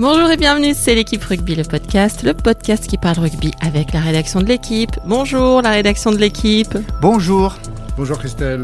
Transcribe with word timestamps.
Bonjour 0.00 0.30
et 0.30 0.38
bienvenue, 0.38 0.72
c'est 0.74 0.94
l'équipe 0.94 1.22
Rugby, 1.22 1.54
le 1.54 1.62
podcast, 1.62 2.22
le 2.22 2.32
podcast 2.32 2.86
qui 2.86 2.96
parle 2.96 3.18
rugby 3.18 3.52
avec 3.60 3.92
la 3.92 4.00
rédaction 4.00 4.40
de 4.40 4.46
l'équipe. 4.46 4.92
Bonjour 5.04 5.60
la 5.60 5.72
rédaction 5.72 6.10
de 6.10 6.16
l'équipe. 6.16 6.74
Bonjour. 7.02 7.58
Bonjour 7.98 8.18
Christelle. 8.18 8.62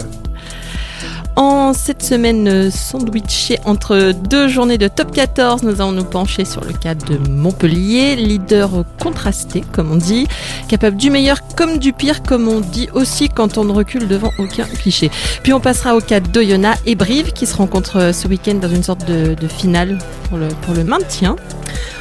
En 1.39 1.75
cette 1.75 2.03
semaine 2.03 2.71
sandwichée 2.71 3.59
entre 3.67 4.13
deux 4.13 4.49
journées 4.49 4.79
de 4.79 4.89
top 4.89 5.13
14, 5.13 5.63
nous 5.65 5.83
allons 5.83 5.93
nous 5.93 6.05
pencher 6.05 6.47
sur 6.47 6.65
le 6.65 6.73
cas 6.73 6.95
de 6.95 7.19
Montpellier, 7.29 8.17
leader 8.17 8.85
contrasté 8.99 9.63
comme 9.73 9.93
on 9.93 9.97
dit, 9.97 10.27
capable 10.69 10.97
du 10.97 11.11
meilleur 11.11 11.41
comme 11.55 11.77
du 11.77 11.93
pire 11.93 12.23
comme 12.23 12.49
on 12.49 12.61
dit 12.61 12.89
aussi 12.95 13.29
quand 13.29 13.59
on 13.59 13.65
ne 13.65 13.73
recule 13.73 14.09
devant 14.09 14.31
aucun 14.39 14.65
cliché. 14.65 15.11
Puis 15.43 15.53
on 15.53 15.61
passera 15.61 15.95
au 15.95 16.01
cas 16.01 16.21
d'Oyonnax 16.21 16.81
et 16.87 16.95
Brive 16.95 17.35
qui 17.35 17.45
se 17.45 17.55
rencontrent 17.55 18.15
ce 18.15 18.27
week-end 18.27 18.55
dans 18.55 18.71
une 18.71 18.83
sorte 18.83 19.07
de, 19.07 19.35
de 19.35 19.49
finale 19.49 19.99
pour 20.29 20.39
le, 20.75 20.85
maintien 20.85 21.37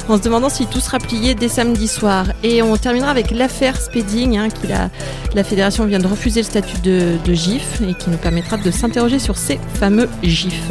en 0.08 0.16
se 0.16 0.22
demandant 0.22 0.48
si 0.48 0.66
tout 0.66 0.80
sera 0.80 0.98
plié 0.98 1.34
dès 1.34 1.48
samedi 1.48 1.88
soir. 1.88 2.26
Et 2.42 2.62
on 2.62 2.76
terminera 2.76 3.10
avec 3.10 3.30
l'affaire 3.30 3.80
Spedding, 3.80 4.36
hein, 4.38 4.48
qui 4.48 4.68
la, 4.68 4.90
la 5.34 5.44
fédération 5.44 5.84
vient 5.84 5.98
de 5.98 6.06
refuser 6.06 6.40
le 6.40 6.46
statut 6.46 6.80
de, 6.80 7.16
de 7.24 7.34
GIF 7.34 7.80
et 7.82 7.94
qui 7.94 8.10
nous 8.10 8.18
permettra 8.18 8.56
de 8.56 8.70
s'interroger 8.70 9.18
sur 9.18 9.36
ces 9.36 9.58
fameux 9.74 10.08
GIF. 10.22 10.70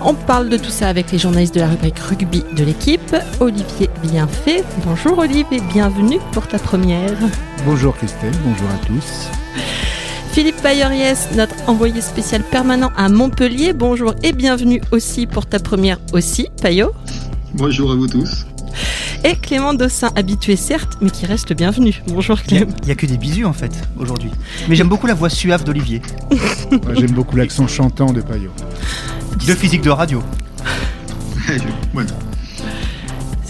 On 0.00 0.14
parle 0.14 0.48
de 0.48 0.56
tout 0.56 0.70
ça 0.70 0.88
avec 0.88 1.12
les 1.12 1.18
journalistes 1.18 1.54
de 1.54 1.60
la 1.60 1.68
rubrique 1.68 1.98
rugby 1.98 2.42
de 2.56 2.64
l'équipe. 2.64 3.14
Olivier 3.40 3.90
Bienfait. 4.02 4.64
Bonjour 4.84 5.18
Olivier, 5.18 5.60
bienvenue 5.72 6.18
pour 6.32 6.46
ta 6.46 6.58
première. 6.58 7.16
Bonjour 7.64 7.96
Christelle, 7.96 8.34
bonjour 8.44 8.68
à 8.68 8.86
tous. 8.86 9.43
Philippe 10.34 10.60
Bayeriès, 10.64 11.28
notre 11.36 11.54
envoyé 11.68 12.00
spécial 12.00 12.42
permanent 12.42 12.90
à 12.96 13.08
Montpellier. 13.08 13.72
Bonjour 13.72 14.16
et 14.24 14.32
bienvenue 14.32 14.82
aussi 14.90 15.28
pour 15.28 15.46
ta 15.46 15.60
première 15.60 16.00
aussi, 16.12 16.48
Payot. 16.60 16.90
Bonjour 17.54 17.92
à 17.92 17.94
vous 17.94 18.08
tous. 18.08 18.44
Et 19.22 19.36
Clément 19.36 19.74
Dossin, 19.74 20.10
habitué 20.16 20.56
certes, 20.56 20.98
mais 21.00 21.10
qui 21.10 21.24
reste 21.24 21.52
bienvenu. 21.52 22.02
Bonjour 22.08 22.42
Clément. 22.42 22.72
Il 22.82 22.86
n'y 22.86 22.90
a, 22.90 22.96
que 22.96 23.06
des 23.06 23.16
bisous 23.16 23.44
en 23.44 23.52
fait 23.52 23.70
aujourd'hui. 23.96 24.32
Mais 24.68 24.74
j'aime 24.74 24.88
beaucoup 24.88 25.06
la 25.06 25.14
voix 25.14 25.30
suave 25.30 25.62
d'Olivier. 25.62 26.02
J'aime 26.96 27.12
beaucoup 27.12 27.36
l'accent 27.36 27.68
chantant 27.68 28.12
de 28.12 28.20
Payot. 28.20 28.50
De 29.46 29.54
physique 29.54 29.82
de 29.82 29.90
radio. 29.90 30.20
ouais. 31.94 32.06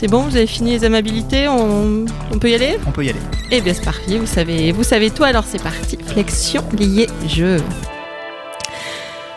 C'est 0.05 0.10
bon, 0.10 0.20
vous 0.20 0.36
avez 0.36 0.47
fini 0.47 0.72
les 0.72 0.84
amabilités, 0.84 1.48
on, 1.48 2.05
on 2.30 2.38
peut 2.38 2.50
y 2.50 2.55
aller? 2.55 2.77
On 2.86 2.92
peut 2.92 3.06
y 3.06 3.08
aller. 3.08 3.20
Eh 3.50 3.62
bien 3.62 3.72
c'est 3.72 3.86
parti, 3.86 4.19
vous 4.19 4.27
savez, 4.27 4.70
vous 4.70 4.83
savez 4.83 5.08
tout, 5.08 5.24
alors 5.24 5.44
c'est 5.44 5.62
parti. 5.62 5.97
Flexion 5.97 6.62
liée 6.78 7.06
jeu. 7.27 7.56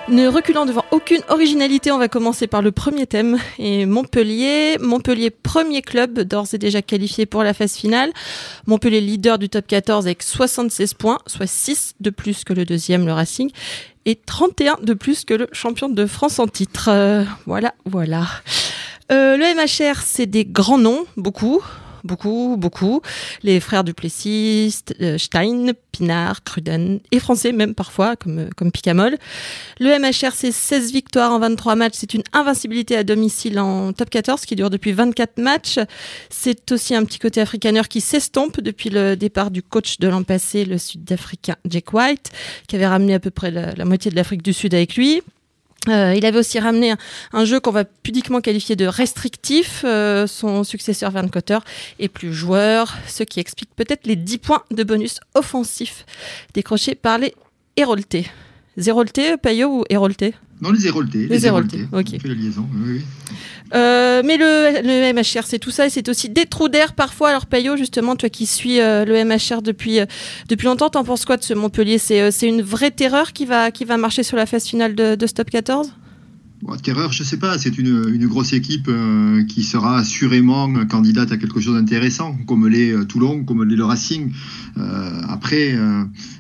Ne 0.10 0.28
reculant 0.28 0.66
devant 0.66 0.84
aucune 0.92 1.22
originalité, 1.30 1.90
on 1.94 1.98
va 1.98 2.10
commencer 2.10 2.48
par 2.48 2.62
le 2.62 2.74
premier 2.74 3.08
thème. 3.08 3.38
Et 3.60 3.86
Montpellier, 3.86 4.78
Montpellier 4.82 5.30
premier 5.30 5.82
club 5.82 6.20
d'ores 6.20 6.54
et 6.54 6.58
déjà 6.58 6.82
qualifié 6.82 7.26
pour 7.26 7.44
la 7.44 7.54
phase 7.54 7.76
finale. 7.78 8.12
Montpellier 8.66 9.00
leader 9.00 9.40
du 9.40 9.48
top 9.48 9.68
14 9.68 10.06
avec 10.06 10.22
76 10.22 10.96
points, 10.96 11.20
soit 11.28 11.48
6 11.48 11.96
de 12.02 12.10
plus 12.10 12.44
que 12.44 12.52
le 12.52 12.66
deuxième, 12.66 13.06
le 13.06 13.14
Racing, 13.14 13.52
et 14.04 14.16
31 14.16 14.80
de 14.82 14.94
plus 14.94 15.24
que 15.24 15.34
le 15.34 15.48
champion 15.54 15.88
de 15.88 16.06
France 16.06 16.40
en 16.40 16.48
titre. 16.48 16.90
Euh, 16.92 17.24
voilà, 17.46 17.74
voilà. 17.86 18.26
Euh, 19.12 19.38
le 19.38 19.56
MHR, 19.56 20.02
c'est 20.02 20.26
des 20.26 20.46
grands 20.46 20.78
noms, 20.78 21.06
beaucoup 21.16 21.64
beaucoup, 22.08 22.56
beaucoup. 22.58 23.02
Les 23.44 23.60
frères 23.60 23.84
Duplessis, 23.84 24.84
euh, 25.02 25.20
Stein, 25.20 25.74
Pinard, 25.92 26.44
Cruden 26.44 27.00
et 27.12 27.20
français 27.20 27.52
même 27.52 27.76
parfois, 27.76 28.16
comme, 28.16 28.50
comme 28.56 28.72
Picamol. 28.72 29.18
Le 29.80 30.00
MHR, 30.00 30.32
c'est 30.34 30.52
16 30.52 30.92
victoires 30.92 31.32
en 31.32 31.40
23 31.40 31.76
matchs. 31.76 31.96
C'est 31.98 32.16
une 32.16 32.24
invincibilité 32.34 32.96
à 32.96 33.04
domicile 33.04 33.60
en 33.60 33.94
top 33.94 34.10
14 34.10 34.46
qui 34.46 34.56
dure 34.56 34.72
depuis 34.72 34.94
24 34.94 35.38
matchs. 35.40 35.80
C'est 36.30 36.72
aussi 36.72 36.96
un 36.96 37.04
petit 37.06 37.20
côté 37.20 37.42
africaneur 37.42 37.88
qui 37.88 38.02
s'estompe 38.02 38.62
depuis 38.62 38.90
le 38.90 39.16
départ 39.16 39.52
du 39.52 39.62
coach 39.62 40.00
de 40.00 40.08
l'an 40.08 40.24
passé, 40.24 40.66
le 40.66 40.78
sud-africain 40.78 41.58
Jack 41.70 41.94
White, 41.94 42.32
qui 42.68 42.76
avait 42.76 42.88
ramené 42.88 43.14
à 43.14 43.20
peu 43.20 43.30
près 43.30 43.52
la 43.52 43.86
moitié 43.86 44.10
de 44.10 44.16
l'Afrique 44.16 44.42
du 44.42 44.54
Sud 44.54 44.74
avec 44.74 44.96
lui. 44.96 45.22
Euh, 45.90 46.14
il 46.16 46.26
avait 46.26 46.40
aussi 46.40 46.60
ramené 46.60 46.96
un, 47.32 47.46
jeu 47.46 47.60
qu'on 47.60 47.72
va 47.72 47.86
pudiquement 47.86 48.42
qualifier 48.42 48.76
de 48.76 48.86
restrictif. 48.86 49.84
Euh, 49.86 50.28
son 50.28 50.64
successeur 50.64 51.12
Van 51.12 51.28
Cotter 51.28 51.60
est 52.00 52.10
plus 52.10 52.34
joueur, 52.34 52.96
ce 53.08 53.24
qui 53.24 53.40
explique 53.40 53.70
peut-être 53.76 54.06
les 54.06 54.16
10 54.16 54.38
points 54.40 54.64
de 54.72 54.84
bonus 54.84 55.20
offensif 55.34 56.06
décrochés 56.54 56.96
par 56.96 57.18
les 57.20 57.34
Héroltés. 57.78 58.28
Zérolté, 58.78 59.38
Payot 59.38 59.80
ou 59.80 59.84
Hérolté 59.90 60.36
Non, 60.62 60.72
les 60.72 60.86
Héroltés. 60.86 61.28
Les, 61.28 61.46
Héroltés, 61.48 61.88
ok. 61.92 62.06
On 62.14 62.20
fait 62.20 62.28
la 62.28 62.34
liaison, 62.36 62.68
oui, 62.76 62.94
oui. 62.98 63.02
Euh, 63.74 64.22
mais 64.24 64.38
le, 64.38 64.82
le, 64.84 65.14
MHR, 65.14 65.46
c'est 65.46 65.60
tout 65.60 65.72
ça 65.72 65.88
et 65.88 65.90
c'est 65.90 66.08
aussi 66.10 66.30
des 66.30 66.46
trous 66.46 66.70
d'air 66.70 66.94
parfois. 66.94 67.30
Alors 67.30 67.48
Payot, 67.48 67.76
justement, 67.76 68.16
toi 68.16 68.30
qui 68.30 68.46
suis 68.46 68.80
euh, 68.80 69.04
le 69.04 69.24
MHR 69.26 69.62
depuis, 69.62 70.00
euh, 70.00 70.06
depuis 70.48 70.66
longtemps, 70.68 70.90
t'en 70.90 71.04
penses 71.04 71.26
quoi 71.26 71.38
de 71.38 71.44
ce 71.44 71.54
Montpellier? 71.54 71.98
C'est 71.98 72.32
c'est 72.32 72.48
une 72.48 72.62
vraie 72.62 72.92
terreur 72.92 73.34
qui 73.34 73.46
va, 73.46 73.72
qui 73.72 73.84
va 73.84 73.98
marcher 73.98 74.24
sur 74.24 74.38
la 74.38 74.46
phase 74.46 74.66
finale 74.66 74.96
de, 74.96 75.16
de 75.16 75.28
Stop 75.28 75.50
14 75.50 75.92
Bon, 76.64 76.76
terreur, 76.76 77.12
je 77.12 77.22
sais 77.22 77.38
pas, 77.38 77.60
c'est 77.60 77.78
une, 77.78 78.10
une, 78.12 78.26
grosse 78.26 78.52
équipe 78.52 78.88
euh, 78.88 79.44
qui 79.44 79.62
sera 79.62 80.00
assurément 80.00 80.74
candidate 80.88 81.32
à 81.32 81.38
quelque 81.38 81.60
chose 81.60 81.76
d'intéressant, 81.76 82.36
comme 82.48 82.68
l'est 82.68 82.92
euh, 82.92 83.04
Toulon, 83.04 83.44
comme 83.44 83.64
l'est 83.64 83.76
le 83.76 83.86
Racing. 83.86 84.32
Euh, 84.80 85.22
après, 85.30 85.78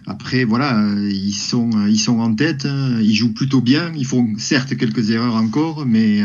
après, 0.07 0.43
voilà, 0.43 0.83
ils 1.03 1.35
sont, 1.35 1.69
ils 1.87 1.99
sont 1.99 2.19
en 2.19 2.33
tête, 2.33 2.65
hein, 2.65 2.99
ils 2.99 3.13
jouent 3.13 3.33
plutôt 3.33 3.61
bien, 3.61 3.91
ils 3.95 4.07
font 4.07 4.27
certes 4.37 4.75
quelques 4.75 5.11
erreurs 5.11 5.35
encore, 5.35 5.85
mais 5.85 6.23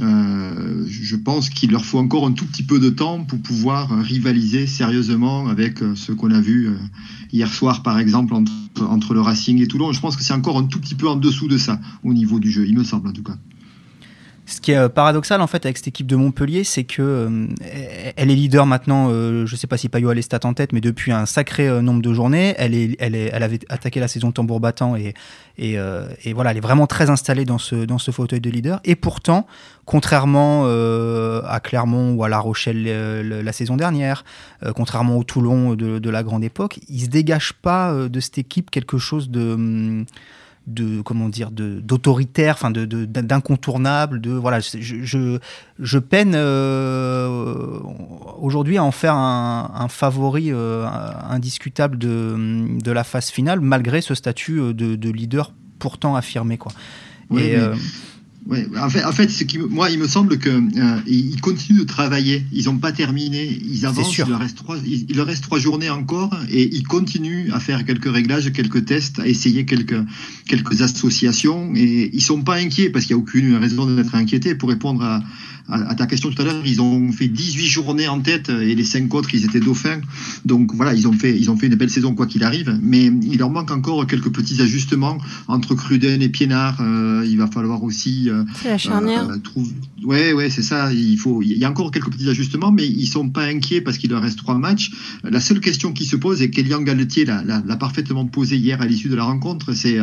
euh, 0.00 0.84
je 0.88 1.16
pense 1.16 1.48
qu'il 1.50 1.70
leur 1.70 1.84
faut 1.84 1.98
encore 1.98 2.26
un 2.26 2.32
tout 2.32 2.46
petit 2.46 2.62
peu 2.62 2.78
de 2.78 2.90
temps 2.90 3.24
pour 3.24 3.40
pouvoir 3.40 3.90
rivaliser 4.02 4.66
sérieusement 4.66 5.48
avec 5.48 5.78
ce 5.94 6.12
qu'on 6.12 6.30
a 6.30 6.40
vu 6.40 6.70
hier 7.32 7.52
soir, 7.52 7.82
par 7.82 7.98
exemple, 7.98 8.34
entre, 8.34 8.52
entre, 8.80 9.14
le 9.14 9.20
Racing 9.20 9.60
et 9.60 9.66
Toulon. 9.66 9.92
Je 9.92 10.00
pense 10.00 10.16
que 10.16 10.22
c'est 10.22 10.34
encore 10.34 10.58
un 10.58 10.64
tout 10.64 10.80
petit 10.80 10.94
peu 10.94 11.08
en 11.08 11.16
dessous 11.16 11.48
de 11.48 11.58
ça 11.58 11.80
au 12.04 12.12
niveau 12.12 12.38
du 12.38 12.50
jeu, 12.50 12.66
il 12.66 12.76
me 12.76 12.84
semble 12.84 13.08
en 13.08 13.12
tout 13.12 13.22
cas. 13.22 13.36
Ce 14.48 14.60
qui 14.60 14.70
est 14.70 14.88
paradoxal 14.88 15.40
en 15.40 15.48
fait 15.48 15.66
avec 15.66 15.76
cette 15.76 15.88
équipe 15.88 16.06
de 16.06 16.14
Montpellier, 16.14 16.62
c'est 16.62 16.84
que 16.84 17.02
euh, 17.02 17.46
elle 18.16 18.30
est 18.30 18.34
leader 18.34 18.64
maintenant. 18.64 19.08
Euh, 19.10 19.44
je 19.44 19.52
ne 19.54 19.56
sais 19.56 19.66
pas 19.66 19.76
si 19.76 19.88
Payot 19.88 20.08
a 20.10 20.14
les 20.14 20.22
stats 20.22 20.38
en 20.44 20.54
tête, 20.54 20.72
mais 20.72 20.80
depuis 20.80 21.10
un 21.10 21.26
sacré 21.26 21.68
euh, 21.68 21.82
nombre 21.82 22.00
de 22.00 22.12
journées, 22.12 22.54
elle 22.56 22.74
est, 22.74 22.96
elle 23.00 23.16
est, 23.16 23.30
elle 23.32 23.42
avait 23.42 23.58
attaqué 23.68 23.98
la 23.98 24.06
saison 24.06 24.30
tambour 24.30 24.60
battant 24.60 24.94
et 24.94 25.14
et, 25.58 25.78
euh, 25.78 26.06
voilà, 26.34 26.50
elle 26.50 26.58
est 26.58 26.60
vraiment 26.60 26.86
très 26.86 27.08
installée 27.08 27.44
dans 27.44 27.58
ce 27.58 27.76
dans 27.76 27.98
ce 27.98 28.10
fauteuil 28.10 28.40
de 28.40 28.50
leader. 28.50 28.80
Et 28.84 28.94
pourtant, 28.94 29.46
contrairement 29.86 30.64
euh, 30.66 31.40
à 31.46 31.60
Clermont 31.60 32.12
ou 32.14 32.24
à 32.24 32.28
La 32.28 32.38
Rochelle 32.38 32.84
euh, 32.86 33.42
la 33.42 33.52
saison 33.52 33.76
dernière, 33.76 34.24
contrairement 34.74 35.16
au 35.16 35.24
Toulon 35.24 35.74
de, 35.74 35.98
de, 35.98 36.10
la 36.10 36.22
grande 36.22 36.44
époque, 36.44 36.80
il 36.88 37.00
se 37.00 37.06
dégage 37.06 37.52
pas 37.54 37.92
de 37.92 38.20
cette 38.20 38.38
équipe 38.38 38.70
quelque 38.70 38.98
chose 38.98 39.30
de 39.30 39.54
hum, 39.54 40.06
de 40.66 41.00
comment 41.00 41.28
dire 41.28 41.50
de 41.50 41.80
d'autoritaire 41.80 42.54
enfin 42.54 42.70
de 42.70 42.84
d'incontournable 42.84 44.20
de, 44.20 44.30
de, 44.30 44.34
voilà 44.36 44.58
je, 44.60 44.78
je, 44.80 45.38
je 45.78 45.98
peine 45.98 46.32
euh, 46.34 47.78
aujourd'hui 48.38 48.76
à 48.76 48.84
en 48.84 48.90
faire 48.90 49.14
un, 49.14 49.70
un 49.74 49.88
favori 49.88 50.52
euh, 50.52 50.86
indiscutable 51.30 51.98
de, 51.98 52.78
de 52.82 52.92
la 52.92 53.04
phase 53.04 53.30
finale 53.30 53.60
malgré 53.60 54.00
ce 54.00 54.14
statut 54.14 54.74
de, 54.74 54.96
de 54.96 55.10
leader 55.10 55.52
pourtant 55.78 56.16
affirmé 56.16 56.58
quoi. 56.58 56.72
Oui, 57.30 57.42
et, 57.42 57.56
euh, 57.56 57.74
Ouais, 58.46 58.64
en 58.80 58.88
fait, 58.88 59.04
en 59.04 59.10
fait 59.10 59.28
ce 59.28 59.42
qui, 59.42 59.58
moi, 59.58 59.90
il 59.90 59.98
me 59.98 60.06
semble 60.06 60.38
que 60.38 60.50
euh, 60.50 61.00
ils 61.06 61.40
continuent 61.40 61.80
de 61.80 61.84
travailler. 61.84 62.44
Ils 62.52 62.66
n'ont 62.66 62.78
pas 62.78 62.92
terminé. 62.92 63.60
Ils 63.64 63.86
avancent. 63.86 64.16
Il 64.16 64.28
leur, 64.28 64.38
reste 64.38 64.56
trois, 64.56 64.76
il, 64.86 65.06
il 65.08 65.16
leur 65.16 65.26
reste 65.26 65.42
trois 65.42 65.58
journées 65.58 65.90
encore 65.90 66.30
et 66.48 66.62
ils 66.72 66.84
continuent 66.84 67.50
à 67.52 67.58
faire 67.58 67.84
quelques 67.84 68.10
réglages, 68.10 68.52
quelques 68.52 68.84
tests, 68.84 69.18
à 69.18 69.26
essayer 69.26 69.64
quelques 69.64 70.00
quelques 70.46 70.82
associations. 70.82 71.72
Et 71.74 72.10
ils 72.12 72.22
sont 72.22 72.42
pas 72.42 72.56
inquiets 72.56 72.88
parce 72.88 73.06
qu'il 73.06 73.16
n'y 73.16 73.20
a 73.20 73.22
aucune 73.22 73.56
raison 73.56 73.86
d'être 73.86 74.14
inquiété. 74.14 74.54
Pour 74.54 74.68
répondre 74.68 75.02
à, 75.02 75.22
à, 75.68 75.90
à 75.90 75.94
ta 75.94 76.06
question 76.06 76.30
tout 76.30 76.40
à 76.40 76.44
l'heure, 76.44 76.62
ils 76.64 76.80
ont 76.80 77.12
fait 77.12 77.28
18 77.28 77.66
journées 77.66 78.08
en 78.08 78.20
tête 78.20 78.48
et 78.48 78.74
les 78.74 78.84
cinq 78.84 79.14
autres, 79.14 79.34
ils 79.34 79.44
étaient 79.44 79.60
dauphins. 79.60 80.00
Donc 80.44 80.74
voilà, 80.74 80.94
ils 80.94 81.08
ont 81.08 81.12
fait 81.12 81.36
ils 81.38 81.50
ont 81.50 81.56
fait 81.56 81.66
une 81.66 81.74
belle 81.74 81.90
saison 81.90 82.14
quoi 82.14 82.26
qu'il 82.26 82.44
arrive. 82.44 82.78
Mais 82.82 83.06
il 83.06 83.38
leur 83.38 83.50
manque 83.50 83.70
encore 83.70 84.06
quelques 84.06 84.30
petits 84.30 84.60
ajustements 84.60 85.18
entre 85.48 85.74
Cruden 85.74 86.22
et 86.22 86.28
Pienard. 86.28 86.78
Euh, 86.80 87.24
il 87.26 87.38
va 87.38 87.46
falloir 87.46 87.82
aussi 87.82 88.30
c'est 88.60 88.68
la 88.68 88.78
charnière. 88.78 89.28
Euh, 89.28 89.38
trouve... 89.38 89.72
Ouais, 90.04 90.32
ouais, 90.32 90.50
c'est 90.50 90.62
ça. 90.62 90.92
Il 90.92 91.18
faut. 91.18 91.42
Il 91.42 91.56
y 91.56 91.64
a 91.64 91.70
encore 91.70 91.90
quelques 91.90 92.10
petits 92.10 92.28
ajustements, 92.28 92.72
mais 92.72 92.86
ils 92.86 93.06
sont 93.06 93.28
pas 93.28 93.44
inquiets 93.44 93.80
parce 93.80 93.98
qu'il 93.98 94.10
leur 94.10 94.22
reste 94.22 94.38
trois 94.38 94.58
matchs. 94.58 94.90
La 95.24 95.40
seule 95.40 95.60
question 95.60 95.92
qui 95.92 96.04
se 96.04 96.16
pose 96.16 96.42
et 96.42 96.50
qu'Elian 96.50 96.82
Galetier 96.82 97.24
l'a 97.24 97.76
parfaitement 97.76 98.26
posée 98.26 98.56
hier 98.56 98.80
à 98.80 98.86
l'issue 98.86 99.08
de 99.08 99.16
la 99.16 99.24
rencontre, 99.24 99.72
c'est 99.72 99.98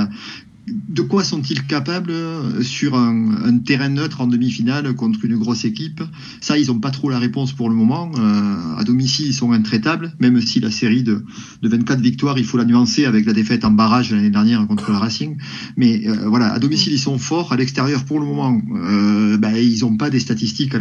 de 0.68 1.02
quoi 1.02 1.24
sont-ils 1.24 1.66
capables 1.66 2.12
euh, 2.12 2.62
sur 2.62 2.96
un, 2.96 3.58
terrain 3.66 3.90
neutre 3.90 4.22
en 4.22 4.28
demi-finale 4.28 4.94
contre 4.96 5.26
une 5.26 5.36
grosse 5.38 5.66
équipe? 5.66 6.02
Ça, 6.40 6.58
ils 6.58 6.68
n'ont 6.68 6.80
pas 6.80 6.92
trop 6.92 7.10
la 7.10 7.20
réponse 7.20 7.52
pour 7.52 7.70
le 7.70 7.76
moment. 7.76 8.12
Euh, 8.18 8.78
à 8.78 8.84
domicile, 8.84 9.28
ils 9.28 9.34
sont 9.34 9.52
intraitables, 9.52 10.14
même 10.20 10.40
si 10.40 10.62
la 10.62 10.72
série 10.72 11.04
de, 11.04 11.26
de 11.62 11.70
24 11.70 12.00
victoires, 12.00 12.38
il 12.38 12.46
faut 12.46 12.58
la 12.58 12.64
nuancer 12.64 13.06
avec 13.06 13.26
la 13.26 13.34
défaite 13.34 13.66
en 13.66 13.72
barrage 13.72 14.12
l'année 14.12 14.30
dernière 14.30 14.66
contre 14.66 14.90
le 14.90 14.98
Racing. 14.98 15.38
Mais 15.76 16.08
euh, 16.08 16.30
voilà, 16.30 16.54
à 16.54 16.60
domicile, 16.60 16.94
ils 16.94 17.00
sont 17.00 17.18
forts. 17.18 17.52
À 17.52 17.58
l'extérieur, 17.58 18.06
pour 18.06 18.20
le 18.20 18.26
moment, 18.26 18.54
ben, 18.54 19.56
ils 19.56 19.82
n'ont 19.82 19.98
pas 19.98 20.10
des 20.10 20.20
statistiques 20.20 20.74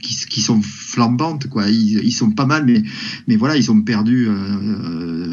qui, 0.00 0.26
qui, 0.26 0.40
sont 0.40 0.62
flambantes. 0.62 1.46
Ils, 1.68 2.12
sont 2.12 2.30
pas 2.30 2.46
mal, 2.46 2.64
mais, 2.64 2.82
mais 3.28 3.36
voilà, 3.36 3.56
ils 3.56 3.70
ont 3.70 3.82
perdu 3.82 4.28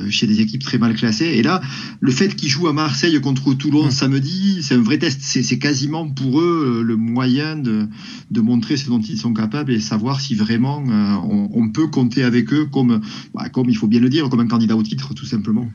chez 0.09 0.27
des 0.27 0.41
équipes 0.41 0.63
très 0.63 0.77
mal 0.77 0.95
classées. 0.95 1.25
Et 1.25 1.43
là, 1.43 1.61
le 1.99 2.11
fait 2.11 2.35
qu'ils 2.35 2.49
jouent 2.49 2.67
à 2.67 2.73
Marseille 2.73 3.19
contre 3.21 3.53
tout 3.53 3.68
Toulon 3.69 3.91
samedi, 3.91 4.63
c'est 4.63 4.75
un 4.75 4.81
vrai 4.81 4.97
test. 4.97 5.21
C'est 5.21 5.59
quasiment 5.59 6.07
pour 6.07 6.41
eux 6.41 6.79
euh, 6.79 6.83
le 6.83 6.95
moyen 6.95 7.55
de, 7.55 7.87
de, 8.31 8.41
montrer 8.41 8.77
ce 8.77 8.87
dont 8.87 8.99
ils 8.99 9.17
sont 9.17 9.33
capables 9.33 9.71
et 9.71 9.79
savoir 9.79 10.21
si 10.21 10.33
vraiment 10.33 10.83
euh, 10.87 11.47
on, 11.53 11.69
peut 11.69 11.87
compter 11.87 12.23
avec 12.23 12.51
eux 12.51 12.65
comme, 12.65 13.01
bah, 13.35 13.49
comme, 13.49 13.69
il 13.69 13.75
faut 13.75 13.87
bien 13.87 13.99
le 13.99 14.09
dire, 14.09 14.27
comme 14.29 14.39
un 14.39 14.47
candidat 14.47 14.75
au 14.75 14.81
titre, 14.81 15.13
tout 15.13 15.25
simplement. 15.25 15.67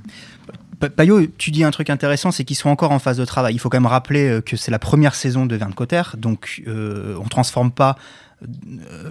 Payot, 0.96 1.26
tu 1.38 1.52
dis 1.52 1.62
un 1.62 1.70
truc 1.70 1.88
intéressant, 1.88 2.32
c'est 2.32 2.44
qu'ils 2.44 2.56
sont 2.56 2.68
encore 2.68 2.90
en 2.90 2.98
phase 2.98 3.16
de 3.16 3.24
travail. 3.24 3.54
Il 3.54 3.58
faut 3.58 3.68
quand 3.68 3.78
même 3.80 3.86
rappeler 3.86 4.28
euh, 4.28 4.40
que 4.40 4.56
c'est 4.56 4.72
la 4.72 4.80
première 4.80 5.14
saison 5.14 5.46
de 5.46 5.54
Verne 5.54 5.72
Cotter, 5.72 6.02
donc 6.18 6.62
on 6.66 6.70
ne 6.70 7.28
transforme 7.28 7.70
pas 7.70 7.96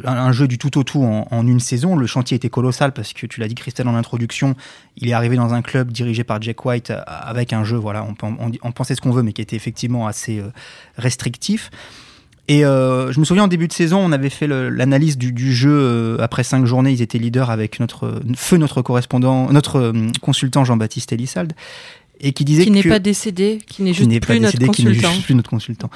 un 0.03 0.31
jeu 0.31 0.47
du 0.47 0.57
tout 0.57 0.77
au 0.77 0.83
tout 0.83 1.03
en, 1.03 1.47
une 1.47 1.59
saison. 1.59 1.95
Le 1.95 2.07
chantier 2.07 2.35
était 2.35 2.49
colossal 2.49 2.91
parce 2.91 3.13
que 3.13 3.25
tu 3.25 3.39
l'as 3.39 3.47
dit 3.47 3.55
Christelle 3.55 3.87
en 3.87 3.95
introduction, 3.95 4.55
il 4.97 5.09
est 5.09 5.13
arrivé 5.13 5.35
dans 5.35 5.53
un 5.53 5.61
club 5.61 5.91
dirigé 5.91 6.23
par 6.23 6.41
Jack 6.41 6.63
White 6.65 6.91
euh, 6.91 7.01
avec 7.07 7.53
un 7.53 7.63
jeu, 7.63 7.77
voilà, 7.77 8.05
on, 8.05 8.71
pensait 8.71 8.95
ce 8.95 9.01
qu'on 9.01 9.11
veut, 9.11 9.23
mais 9.23 9.33
qui 9.33 9.41
était 9.41 9.55
effectivement 9.55 10.07
assez 10.07 10.39
euh, 10.39 10.49
restrictif. 10.97 11.69
Et 12.49 12.59
je 12.63 13.19
me 13.19 13.23
souviens 13.23 13.45
en 13.45 13.47
début 13.47 13.69
de 13.69 13.73
saison, 13.73 13.99
on 13.99 14.11
avait 14.11 14.29
fait 14.29 14.47
l'analyse 14.47 15.17
du, 15.17 15.53
jeu 15.53 16.17
après 16.19 16.43
cinq 16.43 16.65
journées. 16.65 16.91
Ils 16.91 17.01
étaient 17.01 17.17
leaders 17.17 17.49
avec 17.49 17.79
notre 17.79 18.19
feu 18.35 18.57
notre 18.57 18.81
correspondant, 18.81 19.49
notre 19.53 19.93
consultant 20.21 20.65
Jean-Baptiste 20.65 21.13
Elissalde 21.13 21.53
et 22.23 22.31
qui 22.31 22.45
disait 22.45 22.63
qui 22.63 22.71
n'est 22.71 22.81
pas 22.81 22.99
décédé, 22.99 23.59
qui 23.67 23.83
n'est 23.83 23.93
juste, 23.93 24.09
plus, 24.21 24.39
notre 24.39 24.65
consultant. 24.65 25.11
Qui 25.11 25.21
plus 25.21 25.35
notre 25.35 25.49
consultant, 25.49 25.89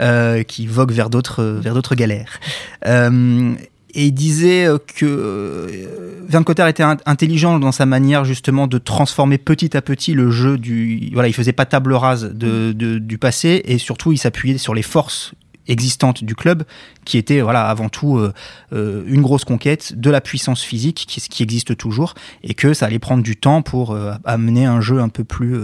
euh, 0.00 0.42
qui 0.42 0.66
vogue 0.66 0.90
vers 0.90 1.10
d'autres 1.10 1.44
vers 1.44 1.74
d'autres 1.74 1.94
galères. 1.94 2.40
Euh, 2.86 3.54
et 3.96 4.06
il 4.06 4.12
disait 4.12 4.66
que 4.96 5.06
euh, 5.06 5.86
Verne 6.26 6.42
Cotter 6.42 6.68
était 6.68 6.82
intelligent 6.82 7.60
dans 7.60 7.70
sa 7.70 7.86
manière 7.86 8.24
justement 8.24 8.66
de 8.66 8.78
transformer 8.78 9.38
petit 9.38 9.76
à 9.76 9.82
petit 9.82 10.14
le 10.14 10.30
jeu 10.30 10.58
du 10.58 11.10
voilà 11.12 11.28
il 11.28 11.34
faisait 11.34 11.52
pas 11.52 11.64
table 11.64 11.92
rase 11.92 12.24
de, 12.24 12.72
de, 12.72 12.98
du 12.98 13.18
passé 13.18 13.62
et 13.64 13.78
surtout 13.78 14.10
il 14.10 14.18
s'appuyait 14.18 14.58
sur 14.58 14.74
les 14.74 14.82
forces 14.82 15.34
existante 15.68 16.24
du 16.24 16.34
club, 16.34 16.64
qui 17.04 17.18
était 17.18 17.40
voilà 17.40 17.68
avant 17.68 17.88
tout 17.88 18.18
euh, 18.18 18.32
euh, 18.72 19.04
une 19.06 19.22
grosse 19.22 19.44
conquête 19.44 19.98
de 19.98 20.10
la 20.10 20.20
puissance 20.20 20.62
physique 20.62 21.04
qui, 21.08 21.20
qui, 21.20 21.42
existe 21.42 21.76
toujours, 21.76 22.14
et 22.42 22.54
que 22.54 22.74
ça 22.74 22.86
allait 22.86 22.98
prendre 22.98 23.22
du 23.22 23.36
temps 23.36 23.62
pour 23.62 23.92
euh, 23.92 24.12
amener 24.24 24.66
un 24.66 24.80
jeu 24.80 25.00
un 25.00 25.08
peu 25.08 25.24
plus 25.24 25.54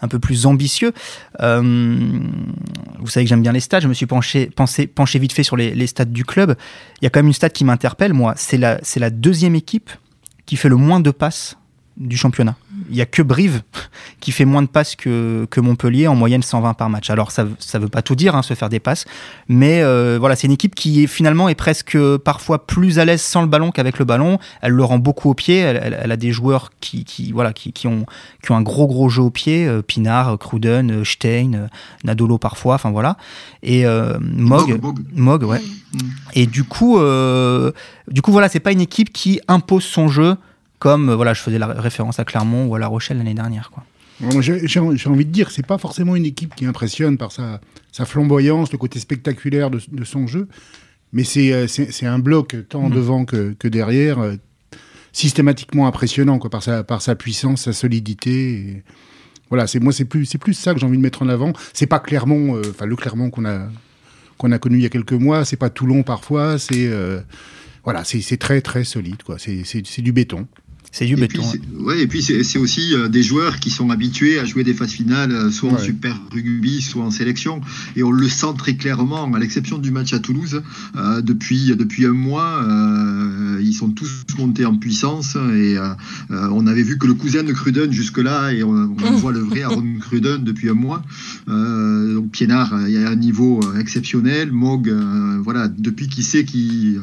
un 0.00 0.08
peu 0.08 0.18
plus 0.18 0.46
ambitieux. 0.46 0.92
vous 1.38 3.06
savez 3.06 3.24
que 3.24 3.28
j'aime 3.28 3.42
bien 3.42 3.52
les 3.52 3.60
stats, 3.60 3.80
je 3.80 3.88
me 3.88 3.94
suis 3.94 4.06
penché, 4.06 4.46
pensé, 4.46 4.86
penché 4.86 5.18
vite 5.18 5.32
fait 5.32 5.42
sur 5.42 5.56
les, 5.56 5.74
les 5.74 5.86
du 6.06 6.24
club. 6.24 6.56
Il 7.00 7.04
y 7.04 7.06
a 7.06 7.10
quand 7.10 7.20
même 7.20 7.28
une 7.28 7.32
stat 7.32 7.50
qui 7.50 7.64
m'interpelle, 7.64 8.12
moi, 8.12 8.34
c'est 8.36 8.58
la, 8.58 8.78
c'est 8.82 9.00
la 9.00 9.10
deuxième 9.10 9.54
équipe 9.54 9.90
qui 10.44 10.56
fait 10.56 10.68
le 10.68 10.76
moins 10.76 11.00
de 11.00 11.10
passes 11.10 11.56
du 11.96 12.16
championnat. 12.16 12.56
Il 12.90 12.94
n'y 12.94 13.00
a 13.00 13.06
que 13.06 13.22
Brive 13.22 13.62
qui 14.20 14.30
fait 14.32 14.44
moins 14.44 14.62
de 14.62 14.68
passes 14.68 14.96
que, 14.96 15.46
que, 15.50 15.60
Montpellier, 15.60 16.08
en 16.08 16.14
moyenne 16.14 16.42
120 16.42 16.74
par 16.74 16.90
match. 16.90 17.10
Alors 17.10 17.30
ça 17.30 17.44
ne 17.44 17.78
veut 17.78 17.88
pas 17.88 18.02
tout 18.02 18.14
dire, 18.14 18.36
hein, 18.36 18.42
se 18.42 18.54
faire 18.54 18.68
des 18.68 18.80
passes, 18.80 19.06
mais 19.48 19.82
euh, 19.82 20.18
voilà, 20.20 20.36
c'est 20.36 20.46
une 20.46 20.52
équipe 20.52 20.74
qui 20.74 21.06
finalement 21.06 21.48
est 21.48 21.54
presque 21.54 21.98
parfois 22.18 22.66
plus 22.66 22.98
à 22.98 23.04
l'aise 23.04 23.22
sans 23.22 23.42
le 23.42 23.48
ballon 23.48 23.70
qu'avec 23.70 23.98
le 23.98 24.04
ballon. 24.04 24.38
Elle 24.60 24.72
le 24.72 24.84
rend 24.84 24.98
beaucoup 24.98 25.30
au 25.30 25.34
pied, 25.34 25.58
elle, 25.58 26.12
a 26.12 26.16
des 26.16 26.32
joueurs 26.32 26.70
qui, 26.80 27.04
qui 27.04 27.32
voilà, 27.32 27.52
qui, 27.52 27.72
qui, 27.72 27.86
ont, 27.86 28.04
qui 28.42 28.52
ont 28.52 28.56
un 28.56 28.62
gros 28.62 28.86
gros 28.86 29.08
jeu 29.08 29.22
au 29.22 29.30
pied, 29.30 29.66
euh, 29.66 29.82
Pinard, 29.82 30.38
Cruden, 30.38 30.90
euh, 30.90 31.04
Stein, 31.04 31.68
Nadolo 32.04 32.38
parfois, 32.38 32.74
enfin 32.74 32.90
voilà. 32.90 33.16
Et 33.62 33.84
Mog, 34.20 34.80
Mog, 35.14 35.42
ouais. 35.44 35.60
Mm. 35.60 35.98
Et 36.34 36.46
du 36.46 36.64
coup, 36.64 36.98
du 38.08 38.22
coup 38.22 38.32
voilà, 38.32 38.48
c'est 38.48 38.60
pas 38.60 38.72
une 38.72 38.80
équipe 38.80 39.12
qui 39.12 39.40
impose 39.48 39.84
son 39.84 40.08
jeu 40.08 40.36
comme 40.78 41.12
voilà, 41.12 41.34
je 41.34 41.40
faisais 41.40 41.58
la 41.58 41.68
référence 41.68 42.18
à 42.18 42.24
Clermont 42.24 42.66
ou 42.66 42.74
à 42.74 42.78
La 42.78 42.86
Rochelle 42.86 43.18
l'année 43.18 43.34
dernière. 43.34 43.70
Quoi. 43.70 43.84
J'ai 44.40 44.80
envie 44.80 45.24
de 45.24 45.30
dire, 45.30 45.50
c'est 45.50 45.66
pas 45.66 45.78
forcément 45.78 46.16
une 46.16 46.24
équipe 46.24 46.54
qui 46.54 46.64
impressionne 46.64 47.18
par 47.18 47.32
sa, 47.32 47.60
sa 47.92 48.06
flamboyance, 48.06 48.72
le 48.72 48.78
côté 48.78 48.98
spectaculaire 48.98 49.70
de, 49.70 49.80
de 49.92 50.04
son 50.04 50.26
jeu, 50.26 50.48
mais 51.12 51.24
c'est 51.24 51.52
euh, 51.52 51.66
un 52.02 52.18
bloc 52.18 52.56
tant 52.68 52.88
mmh. 52.88 52.92
devant 52.92 53.24
que, 53.24 53.54
que 53.58 53.68
derrière, 53.68 54.18
euh, 54.18 54.36
systématiquement 55.12 55.86
impressionnant 55.86 56.38
quoi, 56.38 56.50
par, 56.50 56.62
sa, 56.62 56.82
par 56.82 57.02
sa 57.02 57.14
puissance, 57.14 57.62
sa 57.62 57.72
solidité. 57.72 58.52
Et... 58.52 58.82
Voilà, 59.50 59.66
c'est 59.66 59.80
moi 59.80 59.92
c'est 59.92 60.06
plus 60.06 60.24
c'est 60.24 60.38
plus 60.38 60.54
ça 60.54 60.74
que 60.74 60.80
j'ai 60.80 60.86
envie 60.86 60.96
de 60.96 61.02
mettre 61.02 61.22
en 61.22 61.28
avant. 61.28 61.52
C'est 61.72 61.86
pas 61.86 62.00
Clermont, 62.00 62.56
euh, 62.56 62.62
enfin 62.70 62.86
le 62.86 62.96
Clermont 62.96 63.30
qu'on 63.30 63.44
a 63.44 63.68
qu'on 64.38 64.50
a 64.50 64.58
connu 64.58 64.78
il 64.78 64.82
y 64.82 64.86
a 64.86 64.90
quelques 64.90 65.12
mois, 65.12 65.44
c'est 65.44 65.56
pas 65.56 65.70
Toulon 65.70 66.02
parfois, 66.02 66.58
c'est 66.58 66.90
voilà, 67.84 68.02
c'est 68.02 68.36
très 68.38 68.60
très 68.60 68.82
solide 68.82 69.22
quoi. 69.22 69.36
C'est 69.38 70.02
du 70.02 70.12
béton. 70.12 70.48
C'est 70.92 71.04
du 71.04 71.16
béton. 71.16 71.42
ouais. 71.80 72.00
et 72.00 72.06
puis 72.06 72.22
c'est 72.22 72.58
aussi 72.58 72.94
euh, 72.94 73.08
des 73.08 73.22
joueurs 73.22 73.60
qui 73.60 73.70
sont 73.70 73.90
habitués 73.90 74.38
à 74.38 74.44
jouer 74.44 74.64
des 74.64 74.72
phases 74.72 74.92
finales, 74.92 75.30
euh, 75.30 75.50
soit 75.50 75.70
en 75.70 75.78
Super 75.78 76.18
Rugby, 76.32 76.80
soit 76.80 77.04
en 77.04 77.10
sélection. 77.10 77.60
Et 77.96 78.02
on 78.02 78.10
le 78.10 78.28
sent 78.28 78.54
très 78.56 78.76
clairement, 78.76 79.30
à 79.32 79.38
l'exception 79.38 79.78
du 79.78 79.90
match 79.90 80.12
à 80.14 80.18
Toulouse, 80.20 80.62
euh, 80.96 81.20
depuis, 81.20 81.76
depuis 81.76 82.06
un 82.06 82.12
mois, 82.12 82.64
ils 83.60 83.74
sont 83.74 83.90
tous 83.90 84.24
montés 84.38 84.64
en 84.64 84.76
puissance. 84.76 85.36
Et 85.36 85.76
on 86.30 86.66
avait 86.66 86.82
vu 86.82 86.98
que 86.98 87.06
le 87.06 87.14
cousin 87.14 87.42
de 87.42 87.52
Cruden 87.52 87.92
jusque-là, 87.92 88.52
et 88.52 88.62
on, 88.62 88.86
voit 89.16 89.32
le 89.32 89.40
vrai 89.40 89.62
Aaron 89.62 89.98
Cruden 90.00 90.44
depuis 90.44 90.70
un 90.70 90.74
mois. 90.74 91.02
donc 91.46 92.30
Pienard, 92.30 92.72
il 92.86 92.94
y 92.94 92.98
a 92.98 93.08
un 93.08 93.16
niveau 93.16 93.60
exceptionnel. 93.78 94.50
Mog, 94.52 94.92
voilà, 95.42 95.68
depuis 95.68 96.08
qu'il 96.08 96.24
sait 96.24 96.44
qu'il 96.44 97.00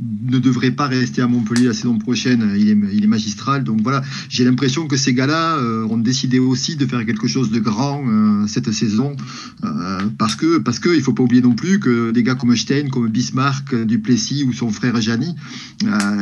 ne 0.00 0.38
devrait 0.38 0.70
pas 0.70 0.86
rester 0.86 1.22
à 1.22 1.28
Montpellier 1.28 1.66
la 1.66 1.74
saison 1.74 1.98
prochaine. 1.98 2.54
Il 2.56 2.68
est, 2.68 3.06
magistral. 3.06 3.64
Donc 3.64 3.82
voilà, 3.82 4.02
j'ai 4.28 4.44
l'impression 4.44 4.86
que 4.86 4.96
ces 4.96 5.12
gars-là 5.12 5.56
euh, 5.56 5.84
ont 5.86 5.98
décidé 5.98 6.38
aussi 6.38 6.76
de 6.76 6.86
faire 6.86 7.04
quelque 7.04 7.26
chose 7.26 7.50
de 7.50 7.60
grand 7.60 8.02
euh, 8.06 8.46
cette 8.46 8.70
saison. 8.72 9.16
Euh, 9.64 10.00
parce 10.18 10.34
que, 10.34 10.58
parce 10.58 10.80
il 10.84 11.02
faut 11.02 11.12
pas 11.12 11.22
oublier 11.22 11.42
non 11.42 11.54
plus 11.54 11.78
que 11.78 12.10
des 12.10 12.22
gars 12.22 12.34
comme 12.34 12.56
Stein, 12.56 12.88
comme 12.88 13.08
Bismarck, 13.08 13.74
Duplessis 13.74 14.44
ou 14.44 14.52
son 14.52 14.70
frère 14.70 15.00
Jani, 15.00 15.34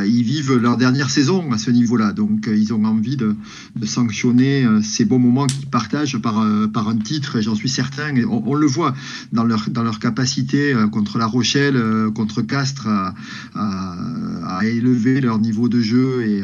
ils 0.05 0.23
vivent 0.23 0.55
leur 0.55 0.77
dernière 0.77 1.09
saison 1.09 1.51
à 1.51 1.57
ce 1.57 1.71
niveau-là. 1.71 2.11
Donc 2.13 2.49
ils 2.51 2.73
ont 2.73 2.83
envie 2.83 3.17
de, 3.17 3.35
sanctionner 3.83 4.67
ces 4.83 5.05
bons 5.05 5.19
moments 5.19 5.47
qu'ils 5.47 5.67
partagent 5.67 6.17
par, 6.17 6.39
un 6.39 6.97
titre, 6.97 7.41
j'en 7.41 7.55
suis 7.55 7.69
certain. 7.69 8.13
On, 8.27 8.43
on, 8.45 8.55
le 8.55 8.67
voit 8.67 8.93
dans 9.31 9.43
leur, 9.43 9.69
dans 9.69 9.83
leur 9.83 9.99
capacité 9.99 10.73
contre 10.91 11.17
La 11.17 11.25
Rochelle, 11.25 11.81
contre 12.13 12.41
Castres, 12.41 12.87
à, 12.87 13.60
élever 14.63 15.21
leur 15.21 15.39
niveau 15.39 15.69
de 15.69 15.81
jeu 15.81 16.25
et, 16.27 16.43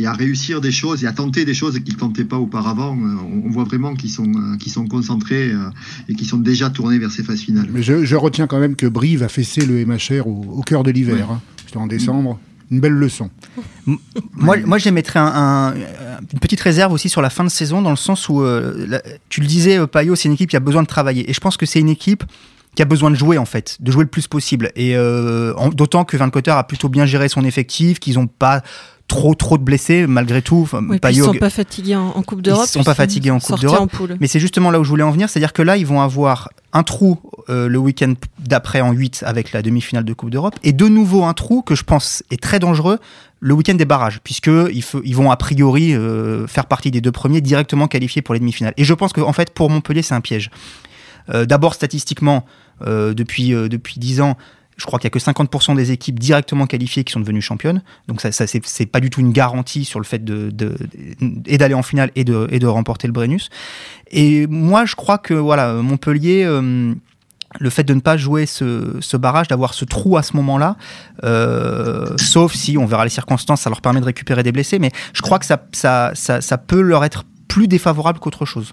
et, 0.00 0.06
à 0.06 0.12
réussir 0.12 0.60
des 0.60 0.72
choses 0.72 1.04
et 1.04 1.06
à 1.06 1.12
tenter 1.12 1.44
des 1.44 1.54
choses 1.54 1.78
qu'ils 1.80 1.94
ne 1.94 1.98
tentaient 1.98 2.24
pas 2.24 2.38
auparavant. 2.38 2.96
On, 2.96 3.50
voit 3.50 3.64
vraiment 3.64 3.94
qu'ils 3.94 4.10
sont, 4.10 4.30
qu'ils 4.58 4.72
sont 4.72 4.86
concentrés 4.86 5.50
euh, 5.50 5.70
et 6.08 6.14
qu'ils 6.14 6.26
sont 6.26 6.38
déjà 6.38 6.70
tournés 6.70 6.98
vers 6.98 7.10
ces 7.10 7.22
phases 7.22 7.40
finales. 7.40 7.68
Mais 7.72 7.82
je, 7.82 8.14
retiens 8.16 8.46
quand 8.46 8.60
même 8.60 8.76
que 8.76 8.86
Brive 8.86 9.22
a 9.22 9.28
fessé 9.28 9.64
le 9.64 9.84
MHR 9.84 10.26
au, 10.26 10.62
cœur 10.62 10.82
de 10.82 10.90
l'hiver. 10.90 11.30
Hein. 11.30 11.40
C'était 11.66 11.78
en 11.78 11.86
décembre. 11.86 12.38
Une 12.70 12.78
belle 12.78 12.92
leçon. 12.92 13.30
Moi, 14.34 14.58
moi 14.64 14.78
j'émettrais 14.78 15.18
un, 15.18 15.74
une 16.32 16.38
petite 16.38 16.60
réserve 16.60 16.92
aussi 16.92 17.08
sur 17.08 17.20
la 17.20 17.30
fin 17.30 17.42
de 17.42 17.48
saison, 17.48 17.82
dans 17.82 17.90
le 17.90 17.96
sens 17.96 18.28
où, 18.28 18.42
euh, 18.42 19.00
tu 19.28 19.40
le 19.40 19.46
disais, 19.48 19.78
euh, 19.78 19.88
Payot, 19.88 20.14
c'est 20.14 20.28
une 20.28 20.34
équipe 20.34 20.50
qui 20.50 20.56
a 20.56 20.60
besoin 20.60 20.82
de 20.82 20.86
travailler. 20.86 21.28
Et 21.28 21.32
je 21.32 21.40
pense 21.40 21.56
que 21.56 21.66
c'est 21.66 21.80
une 21.80 21.88
équipe 21.88 22.22
qui 22.74 22.82
a 22.82 22.84
besoin 22.84 23.10
de 23.10 23.16
jouer 23.16 23.38
en 23.38 23.44
fait, 23.44 23.76
de 23.80 23.90
jouer 23.90 24.04
le 24.04 24.10
plus 24.10 24.28
possible. 24.28 24.70
Et 24.76 24.96
euh, 24.96 25.52
d'autant 25.72 26.04
que 26.04 26.16
Van 26.16 26.30
Cotter 26.30 26.52
a 26.52 26.64
plutôt 26.64 26.88
bien 26.88 27.06
géré 27.06 27.28
son 27.28 27.44
effectif, 27.44 27.98
qu'ils 27.98 28.14
n'ont 28.14 28.26
pas 28.26 28.62
trop 29.10 29.34
trop 29.34 29.58
de 29.58 29.64
blessés 29.64 30.06
malgré 30.06 30.40
tout. 30.40 30.68
Oui, 30.72 30.98
ils 31.10 31.22
sont 31.22 31.34
pas 31.34 31.50
fatigués 31.50 31.96
en, 31.96 32.22
Coupe 32.22 32.42
d'Europe. 32.42 32.66
Ils 32.68 32.70
sont 32.70 32.84
pas 32.84 32.94
fatigués 32.94 33.32
en 33.32 33.40
Coupe 33.40 33.60
d'Europe. 33.60 33.90
Mais 34.20 34.28
c'est 34.28 34.38
justement 34.38 34.70
là 34.70 34.78
où 34.78 34.84
je 34.84 34.88
voulais 34.88 35.02
en 35.02 35.10
venir, 35.10 35.28
c'est-à-dire 35.28 35.52
que 35.52 35.62
là 35.62 35.76
ils 35.76 35.86
vont 35.86 36.00
avoir 36.00 36.48
un 36.72 36.84
trou 36.84 37.18
euh, 37.48 37.68
le 37.68 37.78
week-end 37.78 38.14
d'après 38.38 38.80
en 38.80 38.92
8 38.92 39.24
avec 39.26 39.52
la 39.52 39.62
demi-finale 39.62 40.04
de 40.04 40.12
Coupe 40.12 40.30
d'Europe 40.30 40.54
et 40.62 40.72
de 40.72 40.86
nouveau 40.86 41.24
un 41.24 41.34
trou 41.34 41.62
que 41.62 41.74
je 41.74 41.82
pense 41.82 42.22
est 42.30 42.40
très 42.40 42.60
dangereux 42.60 43.00
le 43.40 43.54
week-end 43.54 43.74
des 43.74 43.84
barrages 43.84 44.20
puisque 44.22 44.46
ils, 44.46 44.84
ils 45.04 45.16
vont 45.16 45.32
a 45.32 45.36
priori 45.36 45.92
euh, 45.92 46.46
faire 46.46 46.66
partie 46.66 46.92
des 46.92 47.00
deux 47.00 47.10
premiers 47.10 47.40
directement 47.40 47.88
qualifiés 47.88 48.22
pour 48.22 48.34
les 48.34 48.40
demi-finales. 48.40 48.74
Et 48.76 48.84
je 48.84 48.94
pense 48.94 49.12
que 49.12 49.20
en 49.20 49.32
fait 49.32 49.50
pour 49.50 49.70
Montpellier 49.70 50.02
c'est 50.02 50.14
un 50.14 50.20
piège. 50.20 50.50
Euh, 51.28 51.44
d'abord, 51.46 51.74
statistiquement, 51.74 52.44
euh, 52.86 53.14
depuis, 53.14 53.54
euh, 53.54 53.68
depuis 53.68 53.98
10 53.98 54.20
ans, 54.20 54.36
je 54.76 54.86
crois 54.86 54.98
qu'il 54.98 55.06
y 55.06 55.08
a 55.08 55.10
que 55.10 55.18
50% 55.18 55.76
des 55.76 55.92
équipes 55.92 56.18
directement 56.18 56.66
qualifiées 56.66 57.04
qui 57.04 57.12
sont 57.12 57.20
devenues 57.20 57.42
championnes. 57.42 57.82
Donc 58.08 58.22
ça, 58.22 58.32
ça 58.32 58.46
c'est 58.46 58.86
pas 58.86 59.00
du 59.00 59.10
tout 59.10 59.20
une 59.20 59.32
garantie 59.32 59.84
sur 59.84 60.00
le 60.00 60.06
fait 60.06 60.24
de, 60.24 60.50
d'aller 61.20 61.74
en 61.74 61.82
finale 61.82 62.10
et 62.14 62.24
de, 62.24 62.48
et 62.50 62.58
de 62.58 62.66
remporter 62.66 63.06
le 63.06 63.12
Brennus. 63.12 63.50
Et 64.10 64.46
moi, 64.46 64.86
je 64.86 64.96
crois 64.96 65.18
que 65.18 65.34
voilà, 65.34 65.74
Montpellier. 65.74 66.48
Le 67.58 67.68
fait 67.68 67.82
de 67.82 67.94
ne 67.94 68.00
pas 68.00 68.16
jouer 68.16 68.46
ce, 68.46 68.98
ce 69.00 69.16
barrage, 69.16 69.48
d'avoir 69.48 69.74
ce 69.74 69.84
trou 69.84 70.16
à 70.16 70.22
ce 70.22 70.36
moment-là, 70.36 70.76
sauf 72.16 72.54
si 72.54 72.78
on 72.78 72.86
verra 72.86 73.02
les 73.02 73.10
circonstances, 73.10 73.62
ça 73.62 73.70
leur 73.70 73.80
permet 73.80 73.98
de 73.98 74.04
récupérer 74.04 74.44
des 74.44 74.52
blessés, 74.52 74.78
mais 74.78 74.92
je 75.12 75.20
crois 75.20 75.40
que 75.40 75.46
ça, 75.46 75.60
ça, 75.72 76.12
ça 76.14 76.58
peut 76.58 76.80
leur 76.80 77.04
être 77.04 77.24
plus 77.48 77.66
défavorable 77.66 78.20
qu'autre 78.20 78.46
chose. 78.46 78.72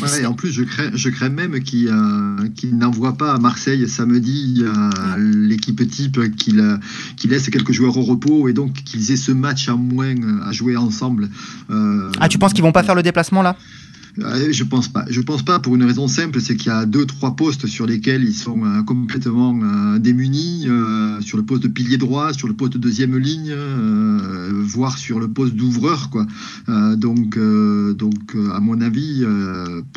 Ouais, 0.00 0.22
et 0.22 0.26
en 0.26 0.34
plus, 0.34 0.52
je 0.52 0.62
crains, 0.62 0.90
je 0.94 1.08
crains 1.08 1.28
même 1.28 1.60
qu'il 1.60 1.88
euh, 1.88 2.48
qu 2.56 2.68
n'envoie 2.72 3.16
pas 3.16 3.32
à 3.32 3.38
Marseille 3.38 3.88
samedi 3.88 4.62
euh, 4.64 5.16
l'équipe 5.18 5.88
type, 5.88 6.36
qu'il 6.36 6.78
qu 7.16 7.28
laisse 7.28 7.48
quelques 7.50 7.72
joueurs 7.72 7.96
au 7.96 8.02
repos 8.02 8.48
et 8.48 8.52
donc 8.52 8.72
qu'ils 8.84 9.10
aient 9.10 9.16
ce 9.16 9.32
match 9.32 9.68
à 9.68 9.74
moins 9.74 10.14
à 10.46 10.52
jouer 10.52 10.76
ensemble. 10.76 11.28
Euh, 11.70 12.10
ah, 12.20 12.28
tu 12.28 12.38
penses 12.38 12.52
qu'ils 12.52 12.62
vont 12.62 12.72
pas 12.72 12.84
faire 12.84 12.94
le 12.94 13.02
déplacement 13.02 13.42
là? 13.42 13.56
euh, 13.56 13.87
je 14.18 14.64
pense 14.64 14.88
pas. 14.88 15.04
Je 15.08 15.20
pense 15.20 15.42
pas 15.42 15.58
pour 15.58 15.74
une 15.76 15.84
raison 15.84 16.08
simple, 16.08 16.40
c'est 16.40 16.56
qu'il 16.56 16.68
y 16.68 16.74
a 16.74 16.86
deux 16.86 17.06
trois 17.06 17.36
postes 17.36 17.66
sur 17.66 17.86
lesquels 17.86 18.24
ils 18.24 18.34
sont 18.34 18.64
euh, 18.64 18.82
complètement 18.82 19.58
euh, 19.62 19.98
démunis, 19.98 20.66
sur 21.20 21.36
le 21.36 21.44
poste 21.44 21.62
de 21.62 21.68
pilier 21.68 21.96
droit, 21.96 22.32
sur 22.32 22.48
le 22.48 22.54
poste 22.54 22.74
de 22.74 22.78
deuxième 22.78 23.16
ligne, 23.16 23.54
voire 24.62 24.96
sur 24.98 25.18
le 25.18 25.28
poste 25.28 25.54
d'ouvreur 25.54 26.10
donc 26.96 27.38
donc 27.38 28.36
à 28.54 28.60
mon 28.60 28.80
avis, 28.80 29.24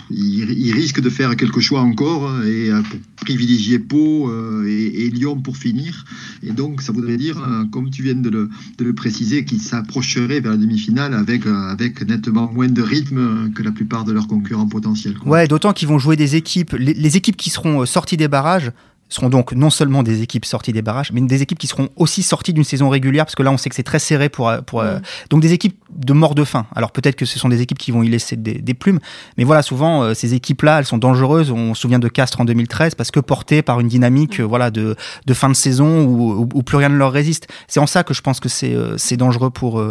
ils, 0.09 0.71
risquent 0.73 1.01
de 1.01 1.09
faire 1.09 1.35
quelque 1.35 1.61
choix 1.61 1.81
encore 1.81 2.43
et 2.43 2.69
privilégier 3.17 3.79
Pau 3.79 4.31
et, 4.65 5.09
Lyon 5.09 5.39
pour 5.41 5.57
finir. 5.57 6.05
Et 6.43 6.51
donc 6.51 6.81
ça 6.81 6.91
voudrait 6.91 7.17
dire, 7.17 7.37
comme 7.71 7.89
tu 7.89 8.03
viens 8.03 8.15
de 8.15 8.29
le, 8.29 8.49
de 8.77 8.83
le 8.83 8.93
préciser, 8.93 9.45
qu'ils 9.45 9.61
s'approcheraient 9.61 10.39
vers 10.39 10.51
la 10.51 10.57
demi-finale 10.57 11.13
avec 11.13 11.45
avec 11.45 12.07
nettement 12.07 12.51
moins 12.51 12.67
de 12.67 12.81
rythme 12.81 13.51
que 13.53 13.63
la 13.63 13.71
plupart 13.71 14.05
de 14.05 14.10
leurs 14.13 14.27
concurrents 14.27 14.67
potentiels. 14.67 15.15
Ouais, 15.25 15.47
d'autant 15.47 15.73
qu'ils 15.73 15.87
vont 15.87 15.99
jouer 15.99 16.15
des 16.15 16.35
équipes, 16.35 16.73
les, 16.73 17.17
équipes 17.17 17.37
qui 17.37 17.49
seront 17.49 17.81
euh, 17.81 17.85
sorties 17.85 18.17
des 18.17 18.27
barrages 18.27 18.71
seront 19.09 19.27
donc 19.27 19.51
non 19.51 19.69
seulement 19.69 20.03
des 20.03 20.21
équipes 20.21 20.45
sorties 20.45 20.71
des 20.71 20.81
barrages, 20.81 21.11
mais 21.11 21.19
des 21.19 21.41
équipes 21.41 21.59
qui 21.59 21.67
seront 21.67 21.89
aussi 21.97 22.23
sorties 22.23 22.53
d'une 22.53 22.63
saison 22.63 22.87
régulière, 22.87 23.25
parce 23.25 23.35
que 23.35 23.43
là 23.43 23.51
on 23.51 23.57
sait 23.57 23.67
que 23.69 23.75
c'est 23.75 23.83
très 23.83 23.99
serré 23.99 24.29
pour, 24.29 24.47
euh, 24.47 24.59
euh, 24.75 24.99
donc 25.29 25.41
des 25.41 25.51
équipes 25.51 25.77
de 25.93 26.13
mort 26.13 26.33
de 26.33 26.45
faim. 26.45 26.65
Alors 26.77 26.93
peut-être 26.93 27.17
que 27.17 27.25
ce 27.25 27.37
sont 27.37 27.49
des 27.49 27.61
équipes 27.61 27.77
qui 27.77 27.91
vont 27.91 28.03
y 28.03 28.07
laisser 28.07 28.37
des, 28.37 28.73
plumes, 28.73 28.99
mais 29.37 29.43
voilà 29.43 29.63
souvent 29.63 30.13
ces 30.13 30.33
équipes-là 30.33 30.79
elles 30.79 30.85
sont 30.85 30.97
dangereuses. 30.97 31.51
On 31.51 31.73
se 31.73 31.81
souvient 31.81 31.99
de 31.99 32.07
Castres 32.07 32.39
en 32.39 32.45
2013 32.45 32.95
parce 32.95 33.11
que 33.11 33.19
portées 33.19 33.61
par 33.61 33.81
une 33.81 33.89
dynamique 33.89 34.39
voilà 34.39 34.71
de, 34.71 34.95
de 35.25 35.33
fin 35.33 35.49
de 35.49 35.55
saison 35.55 36.05
où, 36.05 36.47
où, 36.53 36.63
plus 36.63 36.77
rien 36.77 36.87
ne 36.87 36.95
leur 36.95 37.11
résiste. 37.11 37.49
C'est 37.67 37.81
en 37.81 37.87
ça 37.87 38.05
que 38.05 38.13
je 38.13 38.21
pense 38.21 38.39
que 38.39 38.47
c'est 38.47 38.77
c'est 38.95 39.17
dangereux 39.17 39.49
pour 39.49 39.83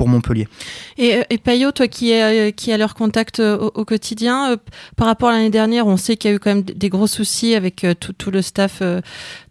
pour 0.00 0.08
Montpellier. 0.08 0.48
Et, 0.96 1.16
euh, 1.16 1.22
et 1.28 1.36
Payot, 1.36 1.72
toi 1.72 1.86
qui 1.86 2.12
es 2.12 2.22
euh, 2.22 2.50
qui 2.52 2.72
a 2.72 2.78
leur 2.78 2.94
contact 2.94 3.38
euh, 3.38 3.58
au, 3.58 3.84
quotidien, 3.84 4.56
par 4.96 5.06
rapport 5.06 5.28
à 5.28 5.32
l'année 5.32 5.50
dernière, 5.50 5.86
on 5.86 5.98
sait 5.98 6.16
qu'il 6.16 6.30
y 6.30 6.32
a 6.32 6.36
eu 6.36 6.38
quand 6.38 6.54
même 6.54 6.62
des 6.62 6.88
gros 6.88 7.06
soucis 7.06 7.54
avec 7.54 7.84
tout, 8.00 8.14
tout, 8.14 8.30
le 8.30 8.40
staff, 8.40 8.82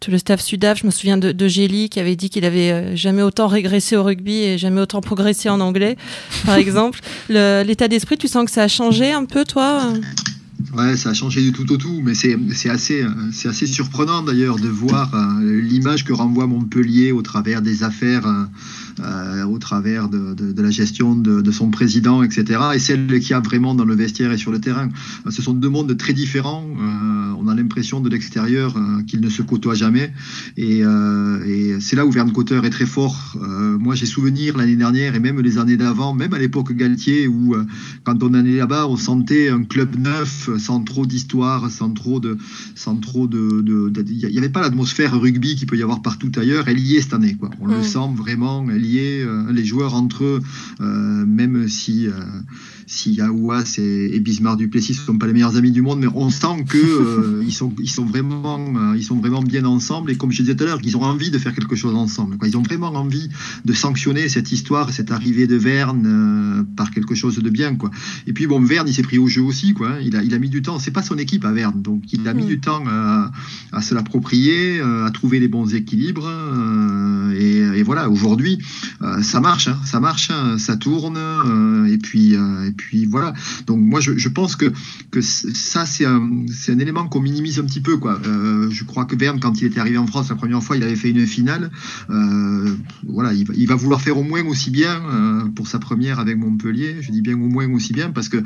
tout 0.00 0.10
le 0.10 0.18
staff 0.18 0.40
Sudaf. 0.40 0.80
Je 0.80 0.86
me 0.86 0.90
souviens 0.90 1.18
de, 1.18 1.30
de 1.30 1.46
Gély 1.46 1.88
qui 1.88 2.00
avait 2.00 2.16
dit 2.16 2.30
qu'il 2.30 2.44
avait 2.44 2.96
jamais 2.96 3.22
autant 3.22 3.46
régressé 3.46 3.96
au 3.96 4.02
rugby 4.02 4.42
et 4.42 4.58
jamais 4.58 4.80
autant 4.80 5.00
progressé 5.00 5.48
en 5.48 5.60
anglais, 5.60 5.96
par 6.44 6.56
exemple. 6.64 6.98
L'état 7.28 7.86
d'esprit, 7.86 8.18
tu 8.18 8.26
sens 8.26 8.44
que 8.44 8.50
ça 8.50 8.64
a 8.64 8.68
changé 8.68 9.12
un 9.12 9.26
peu, 9.26 9.44
toi 9.44 9.84
Ouais, 10.76 10.96
ça 10.96 11.10
a 11.10 11.14
changé 11.14 11.42
du 11.42 11.52
tout 11.52 11.70
au 11.72 11.76
tout, 11.76 12.00
mais 12.02 12.14
c'est 12.14 12.36
assez, 12.68 13.04
c'est 13.32 13.48
assez 13.48 13.66
surprenant 13.66 14.22
d'ailleurs 14.22 14.56
de 14.56 14.68
voir 14.68 15.12
l'image 15.42 16.04
que 16.04 16.12
renvoie 16.12 16.48
Montpellier 16.48 17.12
au 17.12 17.22
travers 17.22 17.62
des 17.62 17.84
affaires 17.84 18.26
euh, 19.02 19.44
au 19.44 19.58
travers 19.58 20.08
de, 20.08 20.34
de, 20.34 20.62
la 20.62 20.70
gestion 20.70 21.14
de, 21.14 21.40
de, 21.40 21.50
son 21.50 21.70
président, 21.70 22.22
etc., 22.22 22.60
et 22.74 22.78
celle 22.78 23.06
qu'il 23.20 23.30
y 23.30 23.34
a 23.34 23.40
vraiment 23.40 23.74
dans 23.74 23.84
le 23.84 23.94
vestiaire 23.94 24.32
et 24.32 24.38
sur 24.38 24.52
le 24.52 24.60
terrain. 24.60 24.88
Euh, 25.26 25.30
ce 25.30 25.42
sont 25.42 25.54
deux 25.54 25.68
mondes 25.68 25.96
très 25.96 26.12
différents. 26.12 26.64
Euh, 26.64 27.34
on 27.38 27.48
a 27.48 27.54
l'impression 27.54 28.00
de 28.00 28.08
l'extérieur 28.08 28.74
qu'ils 29.06 29.20
ne 29.20 29.30
se 29.30 29.42
côtoient 29.42 29.74
jamais. 29.74 30.12
Et, 30.58 30.80
et 30.80 31.80
c'est 31.80 31.96
là 31.96 32.04
où 32.04 32.10
Verne 32.10 32.32
Cotter 32.32 32.60
est 32.62 32.70
très 32.70 32.84
fort. 32.84 33.38
moi, 33.78 33.94
j'ai 33.94 34.04
souvenir 34.04 34.58
l'année 34.58 34.76
dernière 34.76 35.14
et 35.14 35.20
même 35.20 35.40
les 35.40 35.56
années 35.56 35.78
d'avant, 35.78 36.12
même 36.12 36.34
à 36.34 36.38
l'époque 36.38 36.72
Galtier, 36.72 37.26
où 37.26 37.56
quand 38.04 38.22
on 38.22 38.34
allait 38.34 38.58
là-bas, 38.58 38.86
on 38.88 38.98
sentait 38.98 39.48
un 39.48 39.64
club 39.64 39.98
neuf, 39.98 40.50
sans 40.58 40.82
trop 40.82 41.06
d'histoire, 41.06 41.70
sans 41.70 41.90
trop 41.94 42.20
de, 42.20 42.36
sans 42.74 42.96
trop 42.96 43.26
de, 43.26 43.64
il 44.06 44.28
n'y 44.28 44.38
avait 44.38 44.50
pas 44.50 44.60
l'atmosphère 44.60 45.18
rugby 45.18 45.56
qu'il 45.56 45.66
peut 45.66 45.78
y 45.78 45.82
avoir 45.82 46.02
partout 46.02 46.30
ailleurs. 46.36 46.68
Elle 46.68 46.78
y 46.78 46.96
est 46.96 47.00
cette 47.00 47.14
année, 47.14 47.34
quoi. 47.34 47.50
On 47.60 47.66
le 47.66 47.78
mm. 47.78 47.82
sent 47.82 48.10
vraiment. 48.14 48.66
Elle 48.70 48.84
euh, 48.98 49.52
les 49.52 49.64
joueurs 49.64 49.94
entre 49.94 50.24
eux, 50.24 50.40
euh, 50.80 51.24
même 51.26 51.68
si 51.68 52.06
euh, 52.06 52.12
si 52.86 53.12
Yaouas 53.12 53.76
et, 53.78 54.16
et 54.16 54.20
Bismarck 54.20 54.58
Duplessis 54.58 54.92
ne 54.92 54.98
sont 54.98 55.18
pas 55.18 55.26
les 55.26 55.32
meilleurs 55.32 55.56
amis 55.56 55.70
du 55.70 55.82
monde, 55.82 56.00
mais 56.00 56.08
on 56.14 56.30
sent 56.30 56.64
que 56.68 56.76
euh, 56.76 57.42
ils 57.44 57.52
sont 57.52 57.72
ils 57.78 57.90
sont 57.90 58.04
vraiment 58.04 58.94
ils 58.94 59.04
sont 59.04 59.16
vraiment 59.16 59.42
bien 59.42 59.64
ensemble 59.64 60.10
et 60.10 60.16
comme 60.16 60.32
je 60.32 60.42
disais 60.42 60.56
tout 60.56 60.64
à 60.64 60.66
l'heure, 60.66 60.80
qu'ils 60.80 60.96
ont 60.96 61.02
envie 61.02 61.30
de 61.30 61.38
faire 61.38 61.54
quelque 61.54 61.76
chose 61.76 61.94
ensemble. 61.94 62.36
Quoi. 62.36 62.48
Ils 62.48 62.56
ont 62.56 62.62
vraiment 62.62 62.88
envie 62.88 63.28
de 63.64 63.72
sanctionner 63.72 64.28
cette 64.28 64.50
histoire, 64.50 64.92
cette 64.92 65.12
arrivée 65.12 65.46
de 65.46 65.56
Verne 65.56 66.66
par 66.76 66.90
quelque 66.90 67.14
chose 67.14 67.38
de 67.38 67.50
bien, 67.50 67.76
quoi. 67.76 67.90
Et 68.26 68.32
puis 68.32 68.46
bon, 68.46 68.60
Verne, 68.60 68.88
il 68.88 68.94
s'est 68.94 69.02
pris 69.02 69.18
au 69.18 69.28
jeu 69.28 69.42
aussi, 69.42 69.72
quoi. 69.72 69.98
Il 70.02 70.16
a 70.16 70.22
il 70.22 70.34
a 70.34 70.38
mis 70.38 70.48
du 70.48 70.62
temps. 70.62 70.78
C'est 70.78 70.90
pas 70.90 71.02
son 71.02 71.18
équipe 71.18 71.44
à 71.44 71.52
Verne, 71.52 71.82
donc 71.82 72.12
il 72.12 72.26
a 72.26 72.34
mis 72.34 72.44
mm. 72.44 72.48
du 72.48 72.60
temps 72.60 72.82
à, 72.88 73.30
à 73.72 73.82
se 73.82 73.94
l'approprier, 73.94 74.80
à 74.80 75.10
trouver 75.12 75.38
les 75.38 75.48
bons 75.48 75.74
équilibres. 75.74 76.28
Et, 77.38 77.58
et, 77.78 77.82
voilà, 77.82 78.10
aujourd'hui, 78.10 78.58
ça 79.22 79.40
marche, 79.40 79.68
hein, 79.68 79.78
ça 79.84 80.00
marche, 80.00 80.30
hein, 80.30 80.58
ça 80.58 80.76
tourne. 80.76 81.18
et 81.88 81.98
puis 81.98 82.34
et 82.34 82.72
puis 82.72 83.06
voilà. 83.06 83.34
Donc 83.66 83.80
moi 83.80 84.00
je, 84.00 84.28
pense 84.28 84.56
que, 84.56 84.72
que 85.10 85.20
ça 85.20 85.86
c'est 85.86 86.04
un, 86.04 86.20
un, 86.68 86.78
élément 86.78 87.06
qu'on 87.08 87.20
minimise 87.20 87.58
un 87.58 87.64
petit 87.64 87.80
peu 87.80 87.96
quoi. 87.96 88.20
Euh, 88.24 88.68
je 88.70 88.84
crois 88.84 89.04
que 89.04 89.16
Verne 89.16 89.40
quand 89.40 89.60
il 89.60 89.66
était 89.66 89.80
arrivé 89.80 89.98
en 89.98 90.06
France 90.06 90.28
la 90.28 90.36
première 90.36 90.62
fois 90.62 90.76
il 90.76 90.82
avait 90.82 90.96
fait 90.96 91.10
une 91.10 91.26
finale. 91.26 91.70
Euh, 92.10 92.74
voilà 93.08 93.32
il 93.32 93.66
va, 93.66 93.74
vouloir 93.74 94.00
faire 94.00 94.18
au 94.18 94.22
moins 94.22 94.44
aussi 94.44 94.70
bien 94.70 95.02
euh, 95.12 95.48
pour 95.54 95.66
sa 95.66 95.78
première 95.78 96.18
avec 96.20 96.38
Montpellier. 96.38 96.96
Je 97.00 97.10
dis 97.10 97.22
bien 97.22 97.34
au 97.34 97.48
moins 97.48 97.68
aussi 97.72 97.92
bien 97.92 98.10
parce 98.10 98.28
que 98.28 98.38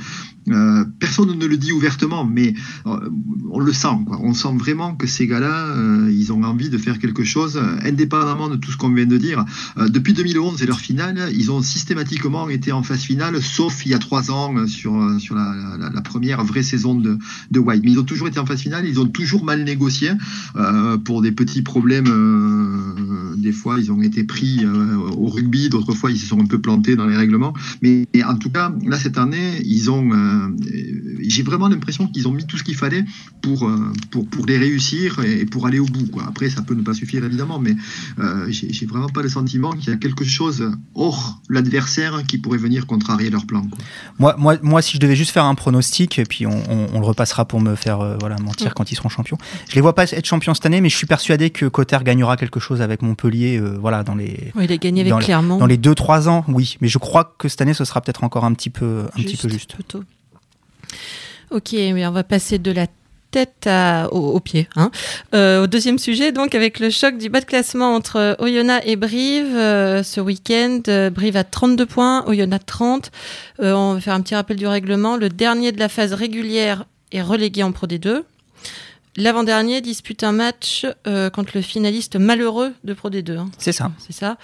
euh, 0.49 0.85
personne 0.99 1.37
ne 1.37 1.47
le 1.47 1.57
dit 1.57 1.73
ouvertement 1.73 2.25
mais 2.25 2.55
euh, 2.87 3.11
on 3.51 3.61
le 3.61 3.73
sent. 3.73 3.89
On 4.21 4.35
sent 4.35 4.57
vraiment 4.57 4.95
que 4.95 5.07
ces 5.07 5.27
gars-là 5.27 5.69
euh, 5.77 6.11
ils 6.13 6.33
ont 6.33 6.43
envie 6.43 6.71
de 6.71 6.79
faire 6.79 6.99
quelque 6.99 7.25
chose 7.25 7.61
indépendamment 7.83 8.49
de 8.49 8.57
tout 8.57 8.71
ce 8.71 8.77
qu'on 8.77 8.91
vient 8.91 9.07
de 9.07 9.19
dire. 9.19 9.45
depuis 9.77 10.14
2011 10.15 10.63
et 10.63 10.67
leur 10.67 10.81
finale 10.81 11.31
ils 11.35 11.51
ont 11.51 11.63
systématiquement 11.63 12.49
été 12.49 12.73
en 12.73 12.83
phase 12.83 13.03
finale 13.03 13.43
sauf 13.43 13.85
il 13.85 13.93
y 13.93 13.95
a 13.95 13.99
trois 13.99 14.31
ans 14.31 14.55
euh, 14.57 14.67
sur, 14.67 14.95
euh, 14.95 15.19
sur 15.19 15.35
la, 15.35 16.01
première 16.03 16.45
vraie 16.45 16.63
saison 16.63 16.95
de, 16.95 17.19
de 17.51 17.59
White. 17.59 17.83
Mais 17.85 17.93
ils 17.93 17.99
ont 17.99 18.05
toujours 18.05 18.29
été 18.29 18.39
en 18.39 18.47
phase 18.47 18.61
finale, 18.61 18.87
ils 18.87 19.01
ont 19.01 19.07
toujours 19.07 19.45
mal 19.45 19.65
négocié 19.65 20.11
euh, 20.57 20.99
pour 20.99 21.23
des 21.23 21.33
petits 21.33 21.63
problèmes. 21.63 22.05
Des 23.37 23.53
fois, 23.53 23.79
ils 23.79 23.91
ont 23.91 24.03
été 24.03 24.25
pris 24.25 24.65
au 25.17 25.27
rugby, 25.27 25.69
d'autres 25.69 25.95
fois, 25.95 26.11
ils 26.11 26.19
se 26.19 26.27
sont 26.27 26.41
un 26.41 26.47
peu 26.47 26.61
plantés 26.61 26.95
dans 26.95 27.07
les 27.07 27.17
règlements. 27.17 27.55
Mais 27.83 28.07
en 28.25 28.37
tout 28.37 28.51
cas, 28.51 28.73
là, 28.87 28.99
cette 28.99 29.19
année, 29.19 29.61
ils 29.65 29.91
ont. 29.91 30.11
J'ai 31.21 31.43
vraiment 31.43 31.69
l'impression 31.69 32.07
qu'ils 32.07 32.29
ont 32.29 32.33
mis 32.33 32.47
tout 32.47 32.59
ce 32.59 32.63
qu'il 32.63 32.77
fallait 32.77 33.05
pour, 33.43 33.71
pour, 34.11 34.27
pour 34.27 34.47
les 34.47 34.59
réussir 34.59 35.21
et 35.25 35.47
pour 35.47 35.67
aller 35.67 35.79
au 35.79 35.87
bout. 35.87 36.07
Quoi. 36.07 36.25
Après, 36.27 36.51
ça 36.51 36.63
peut 36.63 36.75
ne 36.75 36.83
pas 36.83 36.95
suffire, 36.95 37.25
évidemment, 37.25 37.59
mais 37.59 37.77
j'ai 38.49 38.87
vraiment 38.87 39.09
pas 39.09 39.23
le 39.23 39.29
sentiment 39.29 39.73
qu'il 39.73 39.91
y 39.91 39.93
a 39.93 39.99
quelque 40.05 40.25
chose 40.25 40.71
hors 40.95 41.41
l'adversaire 41.49 42.25
qui 42.27 42.37
pourrait 42.37 42.59
venir 42.59 42.87
contrarier 42.87 43.31
leur 43.31 43.47
plan. 43.47 43.63
Quoi. 43.63 43.79
Moi, 44.19 44.35
moi, 44.37 44.57
moi, 44.61 44.83
si 44.83 44.97
je 44.97 45.01
devais 45.01 45.17
juste 45.17 45.31
faire 45.31 45.45
un 45.47 45.55
pronostic, 45.55 46.19
et 46.19 46.25
puis 46.25 46.47
on, 46.47 46.63
on, 46.69 46.89
on 46.93 47.01
le 47.01 47.07
repassera 47.07 47.47
pour 47.47 47.63
me 47.63 47.75
faire 47.75 48.01
euh, 48.01 48.17
voilà, 48.21 48.37
mentir 48.37 48.71
mm. 48.71 48.75
quand 48.75 48.93
ils 48.93 48.97
seront 48.97 49.09
champions, 49.09 49.39
je 49.67 49.75
les 49.75 49.81
vois 49.81 49.95
pas 49.95 50.05
être 50.05 50.27
champions 50.27 50.53
cette 50.53 50.67
année, 50.67 50.83
mais 50.83 50.91
je 50.91 50.97
suis 50.97 51.07
persuadé 51.07 51.49
que 51.49 51.65
Cotter 51.65 51.97
gagnera 52.05 52.37
quelque 52.37 52.61
chose 52.61 52.83
avec 52.83 53.01
Montpellier 53.01 53.59
euh, 53.59 53.79
voilà, 53.81 54.03
dans 54.03 54.15
les. 54.15 54.53
Oui, 54.55 54.67
il 54.67 54.73
a 54.73 54.77
gagné 54.77 55.01
avec 55.11 55.25
Clermont. 55.25 55.57
Dans 55.57 55.67
les 55.67 55.79
2-3 55.79 56.29
ans, 56.29 56.45
oui. 56.49 56.77
Mais 56.83 56.89
je 56.89 56.99
crois 56.99 57.35
que 57.39 57.49
cette 57.49 57.63
année, 57.63 57.73
ce 57.73 57.87
sera 57.87 58.03
peut-être 58.03 58.25
encore 58.25 58.45
un 58.45 58.53
petit 58.53 58.71
peu, 58.71 59.07
un 59.15 59.17
juste, 59.17 59.31
petit 59.31 59.37
peu 59.39 59.49
juste. 59.49 59.75
Plutôt. 59.75 60.05
Ok, 61.51 61.73
mais 61.73 62.07
on 62.07 62.13
va 62.13 62.25
passer 62.25 62.59
de 62.59 62.73
la 62.73 62.87
tête 63.35 63.69
au, 64.13 64.39
pied. 64.39 64.69
Hein. 64.77 64.93
Euh, 65.35 65.65
au 65.65 65.67
deuxième 65.67 65.99
sujet, 65.99 66.31
donc, 66.31 66.55
avec 66.55 66.79
le 66.79 66.89
choc 66.89 67.19
du 67.19 67.29
bas 67.29 67.41
de 67.41 67.47
classement 67.47 67.93
entre 67.93 68.37
Oyonnax 68.39 68.87
et 68.87 68.95
Brive 68.95 69.57
euh, 69.57 70.05
ce 70.05 70.21
week-end. 70.21 70.83
Euh, 70.87 71.11
Brive 71.11 71.37
a 71.37 71.43
32 71.43 71.85
points, 71.85 72.25
Oyonnax 72.29 72.65
30. 72.65 73.11
on 73.59 73.95
va 73.95 74.01
faire 74.01 74.15
un 74.15 74.21
petit 74.21 74.37
rappel 74.37 74.57
du 74.57 74.69
règlement. 74.69 75.17
Le 75.17 75.31
dernier 75.31 75.73
de 75.73 75.81
la 75.81 75.89
phase 75.89 76.13
régulière 76.13 76.85
est 77.11 77.23
relégué 77.23 77.65
en 77.65 77.73
Pro 77.73 77.89
D2. 77.89 78.23
L'avant-dernier 79.17 79.81
dispute 79.81 80.25
un 80.25 80.33
match 80.33 80.87
euh, 81.07 81.31
contre 81.31 81.53
le 81.55 81.63
finaliste 81.63 82.17
malheureux 82.17 82.75
de 82.83 82.95
Pro 82.95 83.11
D2. 83.11 83.39
Hein. 83.39 83.51
C'est 83.59 83.73
ça. 83.73 83.93
C'est 83.99 84.13
ça. 84.13 84.39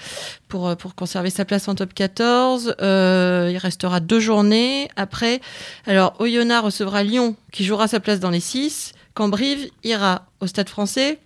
Pour, 0.46 0.68
euh, 0.68 0.74
pour 0.76 0.94
conserver 0.94 1.30
sa 1.30 1.44
place 1.44 1.66
en 1.66 1.74
top 1.74 1.92
14. 1.92 2.76
Euh, 2.80 3.50
il 3.52 3.58
restera 3.58 3.98
deux 3.98 4.20
journées. 4.20 4.88
Après, 4.94 5.40
alors 5.86 6.14
Oyonnax 6.20 6.64
recevra 6.64 7.02
Lyon 7.02 7.34
qui 7.50 7.64
jouera 7.64 7.88
sa 7.88 7.98
place 7.98 8.20
dans 8.20 8.30
les 8.30 8.40
six. 8.40 8.92
Quand 9.14 9.28
Brive 9.28 9.70
ira 9.82 10.26
au 10.40 10.46
Stade 10.46 10.68
français 10.68 11.18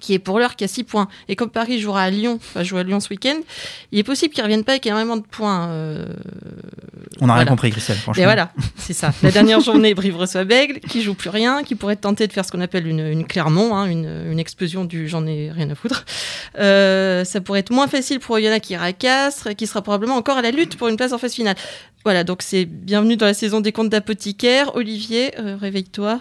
qui 0.00 0.14
est 0.14 0.18
pour 0.18 0.38
l'heure 0.38 0.56
qui 0.56 0.64
a 0.64 0.68
6 0.68 0.84
points. 0.84 1.08
Et 1.28 1.36
comme 1.36 1.50
Paris 1.50 1.80
jouera 1.80 2.02
à 2.02 2.10
Lyon, 2.10 2.38
va 2.54 2.62
jouer 2.62 2.80
à 2.80 2.82
Lyon 2.82 3.00
ce 3.00 3.08
week-end, 3.10 3.36
il 3.92 3.98
est 3.98 4.04
possible 4.04 4.34
qu'ils 4.34 4.42
ne 4.42 4.46
reviennent 4.46 4.64
pas 4.64 4.72
avec 4.72 4.86
énormément 4.86 5.16
de 5.16 5.22
points. 5.22 5.68
Euh, 5.68 6.06
On 7.20 7.26
n'a 7.26 7.34
rien 7.34 7.44
compris, 7.44 7.70
Christelle, 7.70 7.96
franchement. 7.96 8.22
Et 8.22 8.26
voilà, 8.26 8.52
c'est 8.76 8.92
ça. 8.92 9.12
La 9.22 9.30
dernière 9.30 9.60
journée, 9.60 9.94
Brive 9.94 10.16
reçoit 10.16 10.44
Bègle, 10.44 10.80
qui 10.80 11.02
joue 11.02 11.14
plus 11.14 11.30
rien, 11.30 11.62
qui 11.62 11.74
pourrait 11.74 11.96
tenter 11.96 12.26
de 12.26 12.32
faire 12.32 12.44
ce 12.44 12.52
qu'on 12.52 12.60
appelle 12.60 12.86
une, 12.86 13.00
une 13.00 13.26
Clermont, 13.26 13.74
hein, 13.74 13.86
une, 13.86 14.08
une, 14.30 14.38
explosion 14.38 14.84
du 14.84 15.08
j'en 15.08 15.26
ai 15.26 15.50
rien 15.50 15.70
à 15.70 15.74
foutre. 15.74 16.04
Euh, 16.58 17.24
ça 17.24 17.40
pourrait 17.40 17.60
être 17.60 17.70
moins 17.70 17.88
facile 17.88 18.20
pour 18.20 18.34
Oyonnax 18.34 18.66
qui 18.66 18.72
ira 18.74 18.86
à 18.86 18.92
Castres, 18.92 19.54
qui 19.56 19.66
sera 19.66 19.82
probablement 19.82 20.16
encore 20.16 20.38
à 20.38 20.42
la 20.42 20.50
lutte 20.50 20.76
pour 20.76 20.88
une 20.88 20.96
place 20.96 21.12
en 21.12 21.18
phase 21.18 21.34
finale. 21.34 21.56
Voilà, 22.04 22.24
donc 22.24 22.42
c'est 22.42 22.64
bienvenue 22.66 23.16
dans 23.16 23.26
la 23.26 23.34
saison 23.34 23.60
des 23.60 23.72
comptes 23.72 23.88
d'apothicaire. 23.88 24.76
Olivier, 24.76 25.32
euh, 25.38 25.56
réveille-toi. 25.58 26.20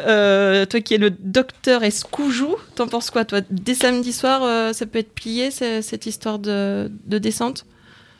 Euh, 0.00 0.66
toi 0.66 0.80
qui 0.80 0.94
es 0.94 0.98
le 0.98 1.10
docteur 1.10 1.82
Escoujou, 1.82 2.56
t'en 2.74 2.86
penses 2.86 3.10
quoi 3.10 3.24
toi? 3.24 3.40
Dès 3.50 3.74
samedi 3.74 4.12
soir, 4.12 4.42
euh, 4.42 4.72
ça 4.72 4.86
peut 4.86 4.98
être 4.98 5.14
plié 5.14 5.50
cette 5.50 6.06
histoire 6.06 6.38
de, 6.38 6.90
descente? 7.06 7.66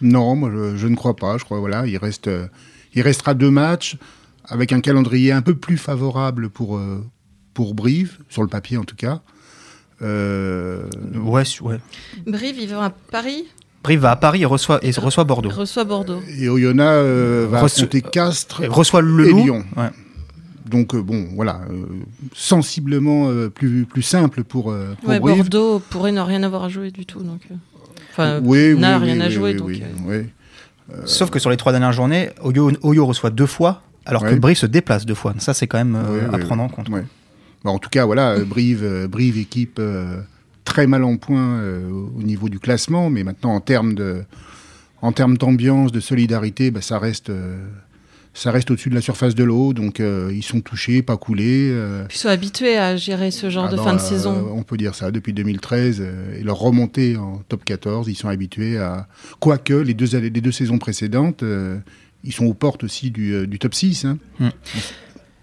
Non, 0.00 0.36
moi 0.36 0.50
je, 0.76 0.86
ne 0.86 0.96
crois 0.96 1.16
pas. 1.16 1.38
Je 1.38 1.44
crois 1.44 1.58
voilà, 1.58 1.86
il 1.86 1.96
reste, 1.96 2.30
il 2.94 3.02
restera 3.02 3.34
deux 3.34 3.50
matchs 3.50 3.96
avec 4.44 4.72
un 4.72 4.80
calendrier 4.80 5.32
un 5.32 5.42
peu 5.42 5.54
plus 5.54 5.78
favorable 5.78 6.50
pour 6.50 6.80
pour 7.54 7.74
Brive 7.74 8.18
sur 8.28 8.42
le 8.42 8.48
papier 8.48 8.76
en 8.76 8.84
tout 8.84 8.96
cas. 8.96 9.22
Ouais, 10.00 11.44
ouais. 11.62 11.78
Brive, 12.26 12.58
il 12.58 12.68
va 12.68 12.84
à 12.84 12.90
Paris? 12.90 13.46
Brive 13.84 14.00
va 14.00 14.12
à 14.12 14.16
Paris 14.16 14.42
et 14.42 14.46
reçoit, 14.46 14.78
et 14.82 14.90
reçoit 14.92 15.24
Bordeaux. 15.24 15.50
reçoit 15.50 15.84
Bordeaux. 15.84 16.20
Et 16.38 16.48
Oyonnax 16.48 16.90
euh, 16.90 17.46
va 17.50 17.60
Reço 17.60 17.82
affronter 17.82 18.00
Castres 18.00 18.62
reçoit 18.66 19.02
le 19.02 19.28
et 19.28 19.32
Lyon. 19.32 19.62
Donc 20.66 20.94
euh, 20.94 21.02
bon, 21.02 21.28
voilà, 21.35 21.61
euh, 21.71 21.85
sensiblement 22.35 23.30
plus, 23.50 23.85
plus 23.85 24.02
simple 24.02 24.44
pour, 24.44 24.75
pour 25.00 25.09
ouais, 25.09 25.21
Bordeaux 25.21 25.78
pourrait 25.78 26.12
ne 26.12 26.21
rien 26.21 26.42
avoir 26.42 26.64
à 26.64 26.68
jouer 26.68 26.90
du 26.90 27.06
tout. 27.06 27.23
Donc, 27.23 27.40
enfin, 28.11 28.40
oui, 28.42 28.75
n'a 28.76 28.99
rien 28.99 29.21
à 29.21 29.28
jouer. 29.28 29.54
donc, 29.54 29.73
Sauf 31.06 31.30
que 31.30 31.38
sur 31.38 31.50
les 31.50 31.56
trois 31.56 31.73
dernières 31.73 31.92
journées, 31.92 32.30
Oyo, 32.42 32.71
Oyo 32.83 33.06
reçoit 33.06 33.30
deux 33.30 33.47
fois, 33.47 33.83
alors 34.06 34.23
que 34.25 34.35
Brive 34.35 34.56
se 34.56 34.66
déplace 34.66 35.06
deux 35.06 35.14
fois. 35.14 35.35
Ça, 35.38 35.54
c'est 35.54 35.66
quand 35.66 35.78
même 35.78 35.99
à 36.33 36.38
prendre 36.38 36.62
en 36.62 36.68
compte. 36.68 36.88
en 37.64 37.78
tout 37.78 37.90
cas, 37.90 38.04
voilà, 38.04 38.38
Brive, 38.38 39.09
Brive 39.09 39.38
équipe 39.38 39.80
très 40.64 40.87
mal 40.87 41.04
en 41.04 41.16
point 41.16 41.59
euh, 41.61 41.88
au 41.88 42.23
niveau 42.23 42.49
du 42.49 42.59
classement, 42.59 43.11
mais 43.11 43.23
maintenant 43.23 43.54
en 43.54 43.61
termes 43.61 43.94
de, 43.94 44.25
en 45.02 45.12
termes 45.12 45.37
d'ambiance, 45.37 45.92
de 45.92 46.00
solidarité, 46.00 46.71
bah, 46.71 46.80
ça 46.80 46.99
reste. 46.99 47.30
Euh, 47.30 47.64
ça 48.35 48.50
reste 48.50 48.71
au-dessus 48.71 48.91
de 48.91 48.95
la 48.95 49.00
surface 49.00 49.35
de 49.35 49.45
l'eau, 49.45 49.73
donc 49.73 50.00
euh, 50.00 50.31
ils 50.35 50.43
sont 50.43 50.61
touchés, 50.61 51.03
pas 51.03 51.17
coulés. 51.17 51.73
Ils 52.11 52.17
sont 52.17 52.29
habitués 52.29 52.76
à 52.76 52.97
gérer 52.97 53.31
ce 53.31 53.49
genre 53.49 53.69
de 53.69 53.76
fin 53.76 53.95
de 53.95 54.00
saison. 54.00 54.53
on 54.55 54.62
peut 54.62 54.76
dire 54.76 54.95
ça, 54.95 55.11
depuis 55.11 55.33
2013, 55.33 56.05
et 56.38 56.43
leur 56.43 56.59
remontée 56.59 57.17
en 57.17 57.38
top 57.49 57.64
14, 57.64 58.09
ils 58.09 58.17
sont 58.17 58.29
habitués 58.29 58.79
à... 58.79 59.07
Quoique, 59.41 59.75
les 59.75 59.95
deux, 59.95 60.19
les 60.19 60.31
deux 60.31 60.53
saisons 60.53 60.79
précédentes, 60.79 61.45
ils 62.25 62.33
sont 62.33 62.47
aux 62.47 62.55
portes 62.55 62.85
aussi 62.85 63.11
du, 63.11 63.47
du 63.47 63.59
top 63.59 63.75
6. 63.75 64.05
Hein. 64.05 64.19
Hum. 64.41 64.50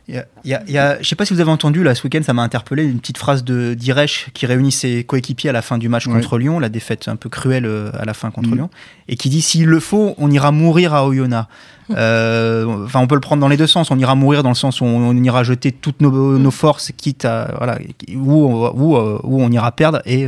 Il 0.08 0.24
y 0.44 0.54
a, 0.54 1.02
je 1.02 1.08
sais 1.08 1.16
pas 1.16 1.26
si 1.26 1.34
vous 1.34 1.40
avez 1.40 1.52
entendu, 1.52 1.84
là, 1.84 1.96
ce 1.96 2.04
week-end, 2.04 2.22
ça 2.24 2.34
m'a 2.34 2.42
interpellé, 2.42 2.84
une 2.84 3.00
petite 3.00 3.18
phrase 3.18 3.44
de 3.44 3.74
d'Iresh 3.74 4.30
qui 4.34 4.46
réunit 4.46 4.72
ses 4.72 5.04
coéquipiers 5.04 5.50
à 5.50 5.54
la 5.54 5.62
fin 5.62 5.78
du 5.78 5.90
match 5.90 6.08
contre 6.08 6.38
Lyon, 6.38 6.60
la 6.60 6.70
défaite 6.70 7.08
un 7.08 7.16
peu 7.16 7.30
cruelle 7.30 7.66
euh, 7.66 7.92
à 7.98 8.06
la 8.06 8.14
fin 8.14 8.32
contre 8.32 8.50
mm. 8.50 8.56
Lyon, 8.56 8.70
et 9.08 9.16
qui 9.16 9.30
dit 9.30 9.42
s'il 9.42 9.68
le 9.68 9.80
faut, 9.80 10.16
on 10.18 10.30
ira 10.32 10.52
mourir 10.52 10.94
à 10.94 11.08
Oyonnax. 11.08 11.48
Mm. 11.90 11.94
Euh, 11.98 12.86
enfin, 12.86 13.00
on 13.00 13.08
peut 13.08 13.16
le 13.16 13.22
prendre 13.22 13.42
dans 13.42 13.48
les 13.48 13.58
deux 13.58 13.68
sens. 13.68 13.92
On 13.92 14.00
ira 14.00 14.16
mourir 14.16 14.44
dans 14.44 14.50
le 14.50 14.56
sens 14.56 14.82
où 14.82 14.86
on, 14.86 15.16
ira 15.24 15.44
jeter 15.44 15.72
toutes 15.72 16.02
nos, 16.02 16.12
mm. 16.12 16.52
forces, 16.52 16.92
quitte 16.96 17.26
à 17.26 17.54
voilà, 17.58 17.80
où, 18.16 18.46
où, 18.74 18.98
euh, 18.98 19.20
où, 19.24 19.42
on 19.42 19.52
ira 19.52 19.72
perdre 19.72 20.02
et, 20.06 20.28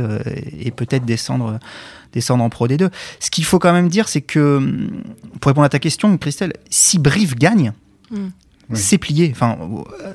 et 0.60 0.70
peut-être 0.70 1.04
descendre 1.04 1.58
descendre 2.12 2.44
en 2.44 2.48
Pro 2.48 2.68
D2. 2.68 2.90
Ce 3.18 3.28
qu'il 3.28 3.44
faut 3.44 3.58
quand 3.58 3.72
même 3.72 3.88
dire, 3.88 4.08
c'est 4.08 4.20
que, 4.20 4.60
pour 5.40 5.48
répondre 5.48 5.64
à 5.64 5.68
ta 5.68 5.80
question, 5.80 6.16
Christelle, 6.16 6.52
si 6.70 7.00
Brive 7.00 7.34
gagne, 7.34 7.72
c'est 8.72 8.98
plié. 8.98 9.30
Enfin, 9.30 9.58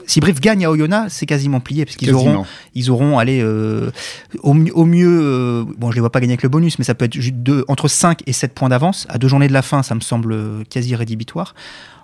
si 0.05 0.19
Brive 0.19 0.39
gagne 0.39 0.65
à 0.65 0.71
Oyonnax, 0.71 1.13
c'est 1.13 1.25
quasiment 1.25 1.59
plié 1.59 1.85
parce 1.85 1.97
qu'ils 1.97 2.13
auront, 2.13 2.45
ils 2.73 2.91
auront 2.91 3.17
allé 3.19 3.41
euh, 3.41 3.91
au, 4.41 4.53
mieux. 4.53 5.19
Euh, 5.21 5.63
bon, 5.77 5.91
je 5.91 5.95
les 5.95 6.01
vois 6.01 6.11
pas 6.11 6.19
gagner 6.19 6.33
avec 6.33 6.43
le 6.43 6.49
bonus, 6.49 6.79
mais 6.79 6.85
ça 6.85 6.95
peut 6.95 7.05
être 7.05 7.17
de, 7.43 7.63
entre 7.67 7.87
5 7.87 8.23
et 8.25 8.33
7 8.33 8.53
points 8.53 8.69
d'avance 8.69 9.05
à 9.09 9.17
deux 9.17 9.27
journées 9.27 9.47
de 9.47 9.53
la 9.53 9.61
fin. 9.61 9.83
Ça 9.83 9.95
me 9.95 10.01
semble 10.01 10.35
quasi 10.69 10.95
rédhibitoire. 10.95 11.53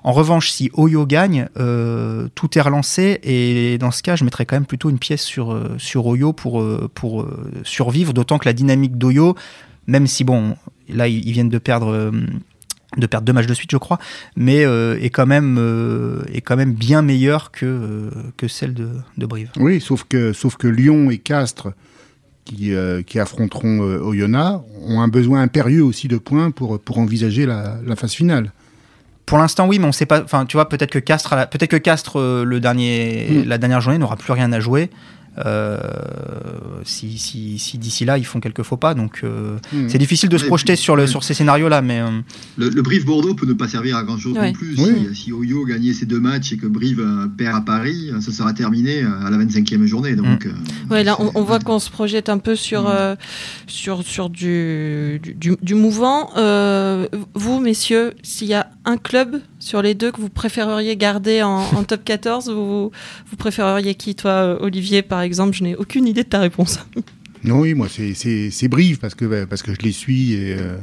En 0.03 0.11
revanche, 0.11 0.51
si 0.51 0.69
Oyo 0.75 1.07
gagne, 1.07 1.47
euh, 1.57 2.27
tout 2.35 2.57
est 2.57 2.61
relancé 2.61 3.19
et 3.23 3.79
dans 3.79 3.89
ce 3.89 4.03
cas, 4.03 4.15
je 4.15 4.23
mettrais 4.23 4.45
quand 4.45 4.55
même 4.55 4.67
plutôt 4.67 4.91
une 4.91 4.99
pièce 4.99 5.23
sur 5.23 5.59
sur 5.79 6.05
Oyo 6.05 6.31
pour 6.31 6.63
pour 6.93 7.25
survivre. 7.63 8.13
D'autant 8.13 8.37
que 8.37 8.47
la 8.47 8.53
dynamique 8.53 8.99
d'Oyo, 8.99 9.35
même 9.87 10.05
si 10.05 10.23
bon, 10.23 10.55
là 10.89 11.07
ils 11.07 11.31
viennent 11.31 11.49
de 11.49 11.57
perdre 11.57 12.11
de 12.97 13.07
perdre 13.07 13.25
deux 13.25 13.33
matchs 13.33 13.47
de 13.47 13.53
suite, 13.53 13.71
je 13.71 13.77
crois, 13.77 13.99
mais 14.35 14.65
euh, 14.65 14.97
est, 15.01 15.09
quand 15.09 15.25
même, 15.25 15.57
euh, 15.59 16.23
est 16.33 16.41
quand 16.41 16.55
même 16.55 16.73
bien 16.73 17.01
meilleure 17.01 17.51
que, 17.51 17.65
euh, 17.65 18.09
que 18.37 18.47
celle 18.47 18.73
de, 18.73 18.89
de, 19.17 19.25
Brive. 19.25 19.51
Oui, 19.57 19.81
sauf 19.81 20.03
que, 20.07 20.33
sauf 20.33 20.55
que 20.55 20.67
Lyon 20.67 21.09
et 21.11 21.17
Castres, 21.17 21.69
qui, 22.45 22.73
qui 23.07 23.19
affronteront 23.19 23.79
Oyonnax, 23.79 24.59
ont 24.87 25.01
un 25.01 25.07
besoin 25.07 25.41
impérieux 25.41 25.83
aussi 25.83 26.07
de 26.07 26.17
points 26.17 26.51
pour, 26.51 26.79
pour 26.79 26.99
envisager 26.99 27.47
la, 27.47 27.79
la 27.83 27.95
phase 27.95 28.13
finale. 28.13 28.51
Pour 29.25 29.39
l'instant, 29.39 29.67
oui, 29.67 29.79
mais 29.79 29.85
on 29.87 29.91
sait 29.91 30.05
pas. 30.05 30.21
Enfin, 30.21 30.45
tu 30.45 30.55
vois, 30.55 30.69
peut-être 30.69 30.91
que 30.91 30.99
Castres, 30.99 31.33
peut-être 31.49 31.71
que 31.71 31.77
Castres, 31.77 32.19
le 32.19 32.59
dernier, 32.59 33.27
mm. 33.31 33.47
la 33.47 33.57
dernière 33.57 33.81
journée, 33.81 33.97
n'aura 33.97 34.15
plus 34.15 34.31
rien 34.31 34.51
à 34.51 34.59
jouer. 34.59 34.91
Euh, 35.45 35.77
si, 36.85 37.17
si, 37.17 37.59
si 37.59 37.77
d'ici 37.77 38.05
là 38.05 38.17
ils 38.17 38.25
font 38.25 38.39
quelques 38.39 38.63
faux 38.63 38.77
pas. 38.77 38.93
Donc 38.93 39.21
euh, 39.23 39.57
hmm. 39.73 39.89
c'est 39.89 39.97
difficile 39.97 40.29
de 40.29 40.37
se 40.37 40.45
projeter 40.45 40.75
sur, 40.75 40.95
le, 40.95 41.07
sur 41.07 41.23
ces 41.23 41.33
scénarios-là. 41.33 41.81
Mais 41.81 41.99
euh, 41.99 42.09
le, 42.57 42.81
Brive 42.81 43.05
Bordeaux 43.05 43.33
peut 43.33 43.45
ne 43.45 43.53
pas 43.53 43.67
servir 43.67 43.97
à 43.97 44.03
grand 44.03 44.17
chose 44.17 44.33
non 44.33 44.53
plus. 44.53 44.75
Si, 45.13 45.33
Oyo 45.33 45.65
gagnait 45.65 45.93
ses 45.93 46.05
deux 46.05 46.19
matchs 46.19 46.53
et 46.53 46.57
que 46.57 46.67
Brive 46.67 47.05
perd 47.37 47.55
à 47.55 47.61
Paris, 47.61 48.11
ça 48.21 48.31
sera 48.31 48.53
terminé 48.53 49.01
à 49.01 49.29
la 49.29 49.37
25e 49.37 49.85
journée. 49.85 50.15
Donc, 50.15 50.45
hmm. 50.45 50.91
ouais, 50.91 51.03
là 51.03 51.17
on, 51.19 51.43
voit 51.43 51.59
qu'on 51.59 51.79
se 51.79 51.89
projette 51.89 52.29
un 52.29 52.37
peu 52.37 52.55
sur, 52.55 52.83
hmm. 52.83 53.15
sur, 53.67 54.03
sur 54.03 54.29
du, 54.29 55.19
du, 55.21 55.57
du 55.61 55.75
mouvant. 55.75 56.29
vous, 57.33 57.59
messieurs, 57.59 58.13
s'il 58.23 58.47
y 58.47 58.53
a 58.53 58.69
un 58.85 58.97
club 58.97 59.41
sur 59.65 59.81
les 59.81 59.95
deux 59.95 60.11
que 60.11 60.21
vous 60.21 60.29
préféreriez 60.29 60.95
garder 60.95 61.41
en, 61.41 61.83
top 61.83 62.03
14 62.05 62.51
vous, 62.51 62.91
vous 63.29 63.35
préféreriez 63.35 63.95
qui, 63.95 64.13
toi, 64.13 64.61
Olivier, 64.61 65.01
par 65.01 65.21
exemple? 65.21 65.55
Je 65.55 65.63
n'ai 65.63 65.75
aucune 65.75 66.07
idée 66.07 66.23
de 66.23 66.29
ta 66.29 66.39
réponse. 66.39 66.79
Non, 67.43 67.59
oui, 67.59 67.75
moi, 67.75 67.85
c'est 67.87 68.67
Brive 68.67 68.97
parce 68.97 69.13
que, 69.13 69.45
parce 69.45 69.61
que 69.61 69.71
je 69.71 69.77
les 69.83 69.91
suis 69.91 70.33
et 70.33 70.55
euh, 70.57 70.77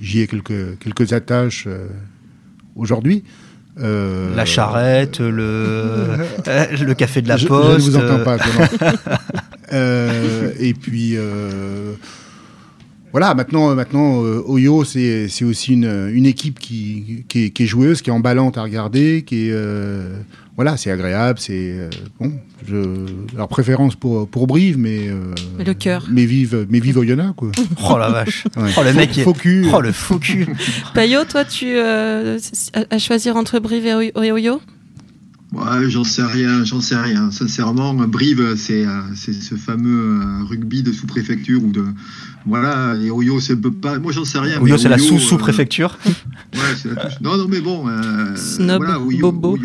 j'y 0.00 0.20
ai 0.20 0.28
quelques, 0.28 0.78
quelques 0.78 1.12
attaches 1.12 1.64
euh, 1.66 1.88
aujourd'hui. 2.76 3.24
Euh, 3.80 4.32
la 4.36 4.44
charrette, 4.44 5.18
le, 5.18 6.06
le 6.46 6.94
café 6.94 7.20
de 7.20 7.26
la 7.26 7.36
poste. 7.36 7.80
Je, 7.80 7.90
ne 7.90 7.90
vous 7.90 7.96
entends 7.96 8.22
pas. 8.22 8.36
et 10.60 10.72
puis 10.74 11.16
voilà, 13.14 13.32
maintenant, 13.32 13.70
euh, 13.70 13.76
maintenant 13.76 14.24
euh, 14.24 14.42
Oyo, 14.44 14.82
c'est 14.82 15.44
aussi 15.44 15.74
une, 15.74 16.10
une 16.12 16.26
équipe 16.26 16.58
qui, 16.58 17.24
qui, 17.28 17.52
est, 17.56 17.64
joueuse, 17.66 18.02
qui 18.02 18.10
est 18.10 18.12
emballante 18.12 18.58
à 18.58 18.62
regarder, 18.64 19.22
qui 19.24 19.46
est. 19.46 19.52
Euh, 19.52 20.18
voilà, 20.56 20.76
c'est 20.76 20.90
agréable, 20.90 21.38
c'est. 21.38 21.76
bon, 22.18 22.32
je, 22.66 23.06
alors 23.36 23.46
préférence 23.46 23.94
pour, 23.94 24.26
pour 24.26 24.48
Brive, 24.48 24.78
mais. 24.78 25.10
mais 25.56 25.62
le 25.62 25.74
cœur. 25.74 26.08
Mais 26.10 26.26
vive, 26.26 26.66
mais 26.68 26.80
vive 26.80 26.98
Oyonnax, 26.98 27.34
quoi. 27.36 27.52
oh 27.88 27.98
la 27.98 28.08
vache. 28.08 28.48
Oh 28.56 28.82
le 28.82 28.92
mec. 28.92 29.12
Faux 29.20 29.32
cul. 29.32 29.68
Oh 29.72 29.80
le 29.80 29.92
faux 29.92 30.18
cul. 30.18 30.48
Payot, 30.92 31.24
toi, 31.24 31.44
tu. 31.44 31.78
à 31.78 32.98
choisir 32.98 33.36
entre 33.36 33.60
Brive 33.60 33.86
et 33.86 34.32
Oyo? 34.32 34.60
Ouais, 35.54 35.88
j'en 35.88 36.04
sais 36.04 36.24
rien, 36.24 36.64
j'en 36.64 36.80
sais 36.80 36.96
rien. 36.96 37.30
Sincèrement, 37.30 37.94
Brive, 37.94 38.56
c'est 38.56 38.84
ce 39.14 39.54
fameux 39.54 40.44
rugby 40.48 40.82
de 40.82 40.92
sous-préfecture 40.92 41.62
ou 41.62 41.70
de, 41.70 41.84
voilà, 42.46 42.94
et 43.02 43.10
Oyo, 43.10 43.40
c'est 43.40 43.56
pas. 43.56 43.98
Moi, 43.98 44.12
j'en 44.12 44.24
sais 44.24 44.38
rien. 44.38 44.60
Oyo, 44.60 44.76
c'est 44.76 44.90
la 44.90 44.98
sous-sous-préfecture. 44.98 45.98
ouais, 46.06 46.60
c'est 46.76 46.94
la 46.94 46.96
touche. 46.96 47.20
Non, 47.22 47.38
non, 47.38 47.46
mais 47.48 47.60
bon. 47.60 47.88
Euh, 47.88 48.36
Snob, 48.36 48.82
voilà, 48.82 49.00
Oyo, 49.00 49.32
Bobo. 49.32 49.58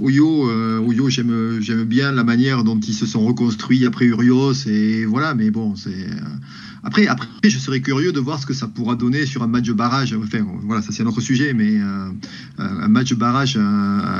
Oyo, 0.00 0.50
euh, 0.50 1.60
j'aime 1.60 1.84
bien 1.84 2.10
la 2.10 2.24
manière 2.24 2.64
dont 2.64 2.80
ils 2.80 2.94
se 2.94 3.06
sont 3.06 3.24
reconstruits 3.24 3.86
après 3.86 4.06
Urios. 4.06 4.54
Et 4.66 5.04
voilà, 5.04 5.34
mais 5.34 5.50
bon, 5.50 5.76
c'est. 5.76 6.08
Euh, 6.86 6.88
après, 6.88 7.06
après, 7.06 7.26
je 7.44 7.58
serais 7.58 7.80
curieux 7.80 8.12
de 8.12 8.20
voir 8.20 8.38
ce 8.38 8.46
que 8.46 8.54
ça 8.54 8.68
pourra 8.68 8.94
donner 8.94 9.26
sur 9.26 9.42
un 9.42 9.46
match 9.46 9.64
de 9.64 9.72
barrage. 9.72 10.14
Enfin, 10.14 10.46
voilà, 10.62 10.82
ça 10.82 10.92
c'est 10.92 11.02
un 11.02 11.06
autre 11.06 11.20
sujet, 11.20 11.52
mais 11.52 11.78
euh, 11.78 12.08
un 12.58 12.88
match 12.88 13.10
de 13.10 13.14
barrage 13.16 13.58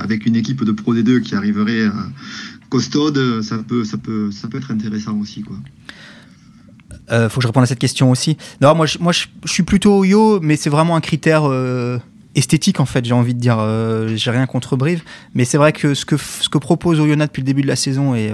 avec 0.02 0.26
une 0.26 0.36
équipe 0.36 0.64
de 0.64 0.72
Pro 0.72 0.94
D2 0.94 1.20
qui 1.20 1.34
arriverait 1.34 1.86
costaude, 2.68 3.42
ça 3.42 3.58
peut, 3.58 3.84
ça 3.84 3.96
peut, 3.96 4.30
ça 4.32 4.48
peut 4.48 4.58
être 4.58 4.70
intéressant 4.70 5.16
aussi, 5.18 5.42
quoi. 5.42 5.56
Euh, 7.12 7.28
faut 7.28 7.36
que 7.36 7.42
je 7.42 7.46
réponde 7.46 7.62
à 7.62 7.66
cette 7.66 7.78
question 7.78 8.10
aussi. 8.10 8.36
Non, 8.60 8.74
moi, 8.74 8.86
je, 8.86 8.98
moi, 8.98 9.12
je, 9.12 9.26
suis 9.44 9.62
plutôt 9.62 10.02
yo, 10.02 10.40
mais 10.40 10.56
c'est 10.56 10.70
vraiment 10.70 10.96
un 10.96 11.00
critère 11.00 11.44
euh, 11.44 11.98
esthétique 12.34 12.80
en 12.80 12.84
fait. 12.84 13.04
J'ai 13.04 13.12
envie 13.12 13.34
de 13.34 13.38
dire, 13.38 13.58
j'ai 14.16 14.30
rien 14.32 14.46
contre 14.46 14.76
Brive, 14.76 15.02
mais 15.32 15.44
c'est 15.44 15.56
vrai 15.56 15.72
que 15.72 15.94
ce 15.94 16.04
que 16.04 16.16
ce 16.16 16.48
que 16.48 16.58
propose 16.58 16.98
Oyonnax 16.98 17.30
depuis 17.30 17.42
le 17.42 17.46
début 17.46 17.62
de 17.62 17.68
la 17.68 17.76
saison 17.76 18.16
est 18.16 18.32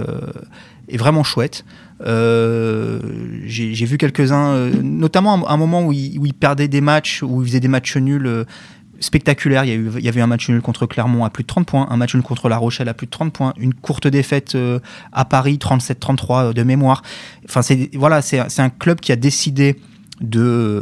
est 0.89 0.97
vraiment 0.97 1.23
chouette. 1.23 1.65
J'ai 2.01 3.85
vu 3.85 3.97
quelques-uns, 3.97 4.69
notamment 4.81 5.47
un, 5.47 5.53
un 5.53 5.57
moment 5.57 5.85
où 5.85 5.91
il, 5.91 6.17
où 6.19 6.25
il, 6.25 6.33
perdait 6.33 6.67
des 6.67 6.81
matchs, 6.81 7.23
où 7.23 7.41
il 7.41 7.47
faisait 7.47 7.59
des 7.59 7.67
matchs 7.67 7.97
nuls 7.97 8.45
spectaculaire. 9.03 9.65
Il 9.65 9.69
y, 9.69 9.71
a 9.71 9.75
eu, 9.75 10.07
avait 10.07 10.21
un 10.21 10.27
match 10.27 10.49
nul 10.49 10.61
contre 10.61 10.85
Clermont 10.85 11.25
à 11.25 11.29
plus 11.29 11.43
de 11.43 11.47
30 11.47 11.67
points, 11.67 11.87
un 11.89 11.97
match 11.97 12.15
nul 12.15 12.23
contre 12.23 12.49
La 12.49 12.57
Rochelle 12.57 12.89
à 12.89 12.93
plus 12.93 13.05
de 13.05 13.11
30 13.11 13.31
points, 13.31 13.53
une 13.57 13.73
courte 13.73 14.07
défaite 14.07 14.55
euh, 14.55 14.79
à 15.11 15.25
Paris, 15.25 15.59
37-33 15.61 16.49
euh, 16.49 16.53
de 16.53 16.63
mémoire. 16.63 17.03
Enfin, 17.45 17.61
c'est 17.61 17.89
voilà, 17.93 18.21
c'est 18.21 18.59
un 18.59 18.69
club 18.69 18.99
qui 18.99 19.11
a 19.11 19.15
décidé 19.15 19.75
de 20.21 20.81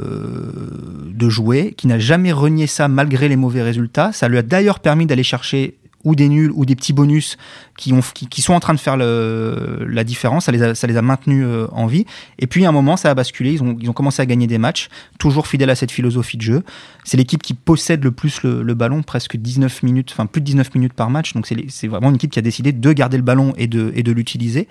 jouer, 1.19 1.73
qui 1.75 1.87
n'a 1.87 1.97
jamais 1.97 2.31
renié 2.31 2.67
ça 2.67 2.87
malgré 2.87 3.27
les 3.27 3.35
mauvais 3.35 3.63
résultats. 3.63 4.11
Ça 4.11 4.27
lui 4.27 4.37
a 4.37 4.43
d'ailleurs 4.43 4.79
permis 4.79 5.05
d'aller 5.05 5.23
chercher 5.23 5.77
ou 6.03 6.15
des 6.15 6.29
nuls 6.29 6.51
ou 6.53 6.65
des 6.65 6.75
petits 6.75 6.93
bonus 6.93 7.37
qui, 7.77 7.93
ont, 7.93 8.01
qui, 8.01 8.41
sont 8.41 8.53
en 8.53 8.59
train 8.59 8.73
de 8.73 8.79
faire 8.79 8.97
le, 8.97 9.85
la 9.87 10.03
différence. 10.03 10.45
Ça 10.45 10.51
les 10.51 10.61
a, 10.61 10.75
ça 10.75 10.87
les 10.87 10.97
a 10.97 11.01
maintenus 11.01 11.45
euh, 11.47 11.67
en 11.71 11.87
vie. 11.87 12.05
Et 12.39 12.47
puis 12.47 12.65
à 12.65 12.69
un 12.69 12.71
moment, 12.71 12.97
ça 12.97 13.09
a 13.09 13.13
basculé. 13.13 13.53
Ils 13.53 13.63
ont, 13.63 13.77
ils 13.79 13.89
ont 13.89 13.93
commencé 13.93 14.21
à 14.21 14.25
gagner 14.25 14.47
des 14.47 14.57
matchs, 14.57 14.89
toujours 15.19 15.47
fidèles 15.47 15.69
à 15.69 15.75
cette 15.75 15.91
philosophie 15.91 16.37
de 16.37 16.43
jeu. 16.43 16.63
C'est 17.03 17.17
l'équipe 17.17 17.41
qui 17.41 17.53
possède 17.53 18.03
le 18.03 18.11
plus 18.11 18.43
le, 18.43 18.73
ballon, 18.73 19.03
presque 19.03 19.37
19 19.37 19.83
minutes, 19.83 20.09
enfin 20.11 20.25
plus 20.25 20.41
de 20.41 20.45
19 20.45 20.73
minutes 20.75 20.93
par 20.93 21.09
match. 21.09 21.33
Donc 21.33 21.47
c'est 21.47 21.87
vraiment 21.87 22.09
une 22.09 22.15
équipe 22.15 22.31
qui 22.31 22.39
a 22.39 22.43
décidé 22.43 22.71
de 22.71 22.93
garder 22.93 23.17
le 23.17 23.23
ballon 23.23 23.53
et 23.57 23.67
de, 23.67 23.91
et 23.95 24.03
de 24.03 24.11
l'utiliser. 24.11 24.67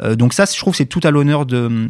Euh, 0.00 0.14
donc 0.16 0.32
ça, 0.32 0.44
je 0.44 0.58
trouve, 0.58 0.74
c'est 0.74 0.86
tout 0.86 1.00
à 1.02 1.10
l'honneur 1.10 1.46
de 1.46 1.88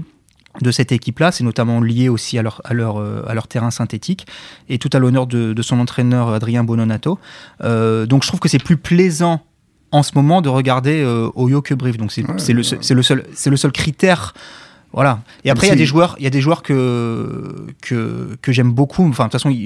de 0.60 0.70
cette 0.70 0.92
équipe-là. 0.92 1.32
C'est 1.32 1.44
notamment 1.44 1.80
lié 1.80 2.08
aussi 2.08 2.38
à 2.38 2.42
leur, 2.42 2.60
à 2.64 2.74
leur, 2.74 3.00
euh, 3.00 3.24
à 3.26 3.34
leur 3.34 3.48
terrain 3.48 3.70
synthétique 3.70 4.26
et 4.68 4.78
tout 4.78 4.90
à 4.92 4.98
l'honneur 4.98 5.26
de, 5.26 5.62
son 5.62 5.78
entraîneur 5.78 6.28
Adrien 6.30 6.64
Bononato. 6.64 7.18
Euh, 7.62 8.06
donc 8.06 8.22
je 8.22 8.28
trouve 8.28 8.40
que 8.40 8.48
c'est 8.48 8.62
plus 8.62 8.76
plaisant 8.76 9.40
en 9.92 10.02
ce 10.02 10.12
moment 10.14 10.42
de 10.42 10.48
regarder 10.48 11.02
euh, 11.02 11.30
Oyo 11.34 11.62
que 11.62 11.74
Brive. 11.74 11.96
Donc 11.96 12.12
c'est 12.12 12.22
le, 12.22 12.62
le, 12.94 13.02
seul, 13.02 13.24
le 13.46 13.56
seul 13.56 13.72
critère. 13.72 14.34
Voilà. 14.92 15.20
Et 15.44 15.50
après, 15.50 15.68
il 15.68 15.70
y 15.70 15.72
a 15.72 15.76
des 15.76 15.86
joueurs, 15.86 16.16
il 16.18 16.24
y 16.24 16.26
a 16.26 16.30
des 16.30 16.42
joueurs 16.42 16.62
que 16.62 17.66
que, 17.80 18.36
que 18.42 18.52
j'aime 18.52 18.72
beaucoup. 18.72 19.08
Enfin, 19.08 19.24
de 19.24 19.30
toute 19.30 19.40
façon, 19.40 19.56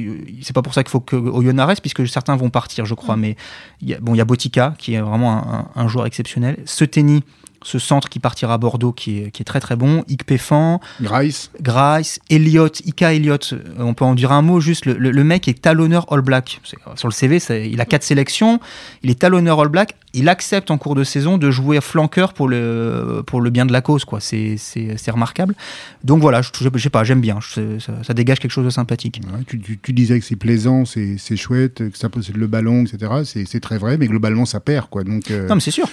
c'est 0.40 0.52
pas 0.52 0.62
pour 0.62 0.72
ça 0.72 0.84
qu'il 0.84 0.90
faut 0.90 1.00
que 1.00 1.16
Oyonnax 1.16 1.66
reste, 1.66 1.80
puisque 1.80 2.06
certains 2.06 2.36
vont 2.36 2.48
partir, 2.48 2.84
je 2.84 2.94
crois. 2.94 3.16
Mm. 3.16 3.20
Mais 3.20 3.36
il 3.82 3.88
y 3.88 3.94
a, 3.94 3.98
bon, 3.98 4.14
il 4.14 4.18
y 4.18 4.20
a 4.20 4.24
Botica 4.24 4.74
qui 4.78 4.94
est 4.94 5.00
vraiment 5.00 5.32
un, 5.32 5.68
un, 5.74 5.88
joueur 5.88 6.06
exceptionnel. 6.06 6.58
Seteni, 6.64 7.24
ce 7.66 7.80
centre 7.80 8.08
qui 8.08 8.20
partira 8.20 8.54
à 8.54 8.58
Bordeaux 8.58 8.92
qui 8.92 9.18
est, 9.18 9.30
qui 9.32 9.42
est 9.42 9.44
très 9.44 9.58
très 9.58 9.74
bon. 9.74 10.04
Ikpefan, 10.08 10.80
Grice, 11.02 11.50
Grice, 11.60 12.20
Elliott, 12.30 12.80
Ika 12.86 13.12
Elliott, 13.12 13.54
euh, 13.54 13.74
on 13.78 13.92
peut 13.92 14.04
en 14.04 14.14
dire 14.14 14.30
un 14.30 14.40
mot 14.40 14.60
juste. 14.60 14.86
Le, 14.86 15.24
mec 15.24 15.48
est 15.48 15.62
talonneur 15.62 16.06
All 16.12 16.20
Black. 16.20 16.60
Sur 16.94 17.08
le 17.08 17.12
CV, 17.12 17.38
il 17.66 17.80
a 17.80 17.84
quatre 17.84 18.04
sélections. 18.04 18.60
Il 19.02 19.10
est 19.10 19.18
talonneur 19.18 19.60
All 19.60 19.68
Black. 19.68 19.96
Il 20.14 20.28
accepte 20.28 20.70
en 20.70 20.78
cours 20.78 20.94
de 20.94 21.02
saison 21.02 21.38
de 21.38 21.50
jouer 21.50 21.80
flanqueur 21.80 22.34
pour 22.34 22.48
le, 22.48 23.22
pour 23.26 23.40
le 23.40 23.50
bien 23.50 23.66
de 23.66 23.72
la 23.72 23.80
cause. 23.80 24.04
quoi. 24.04 24.20
C'est 24.20 25.10
remarquable. 25.10 25.56
Donc 26.04 26.20
voilà, 26.20 26.42
je, 26.42 26.50
je, 26.52 26.78
sais 26.78 26.90
pas, 26.90 27.02
j'aime 27.02 27.20
bien. 27.20 27.40
Ça, 27.40 28.14
dégage 28.14 28.38
quelque 28.38 28.52
chose 28.52 28.64
de 28.64 28.70
sympathique. 28.70 29.20
tu, 29.48 29.92
disais 29.92 30.20
que 30.20 30.24
c'est 30.24 30.36
plaisant, 30.36 30.84
c'est 30.84 31.36
chouette, 31.36 31.90
que 31.90 31.98
ça 31.98 32.08
possède 32.08 32.36
le 32.36 32.46
ballon, 32.46 32.84
etc. 32.84 33.44
C'est 33.44 33.60
très 33.60 33.78
vrai, 33.78 33.98
mais 33.98 34.06
globalement, 34.06 34.44
ça 34.44 34.60
perd. 34.60 34.88
quoi. 34.88 35.02
Donc, 35.02 35.32
euh, 35.32 35.48
Non, 35.48 35.56
mais 35.56 35.60
c'est 35.60 35.72
sûr. 35.72 35.88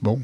Bon, 0.00 0.20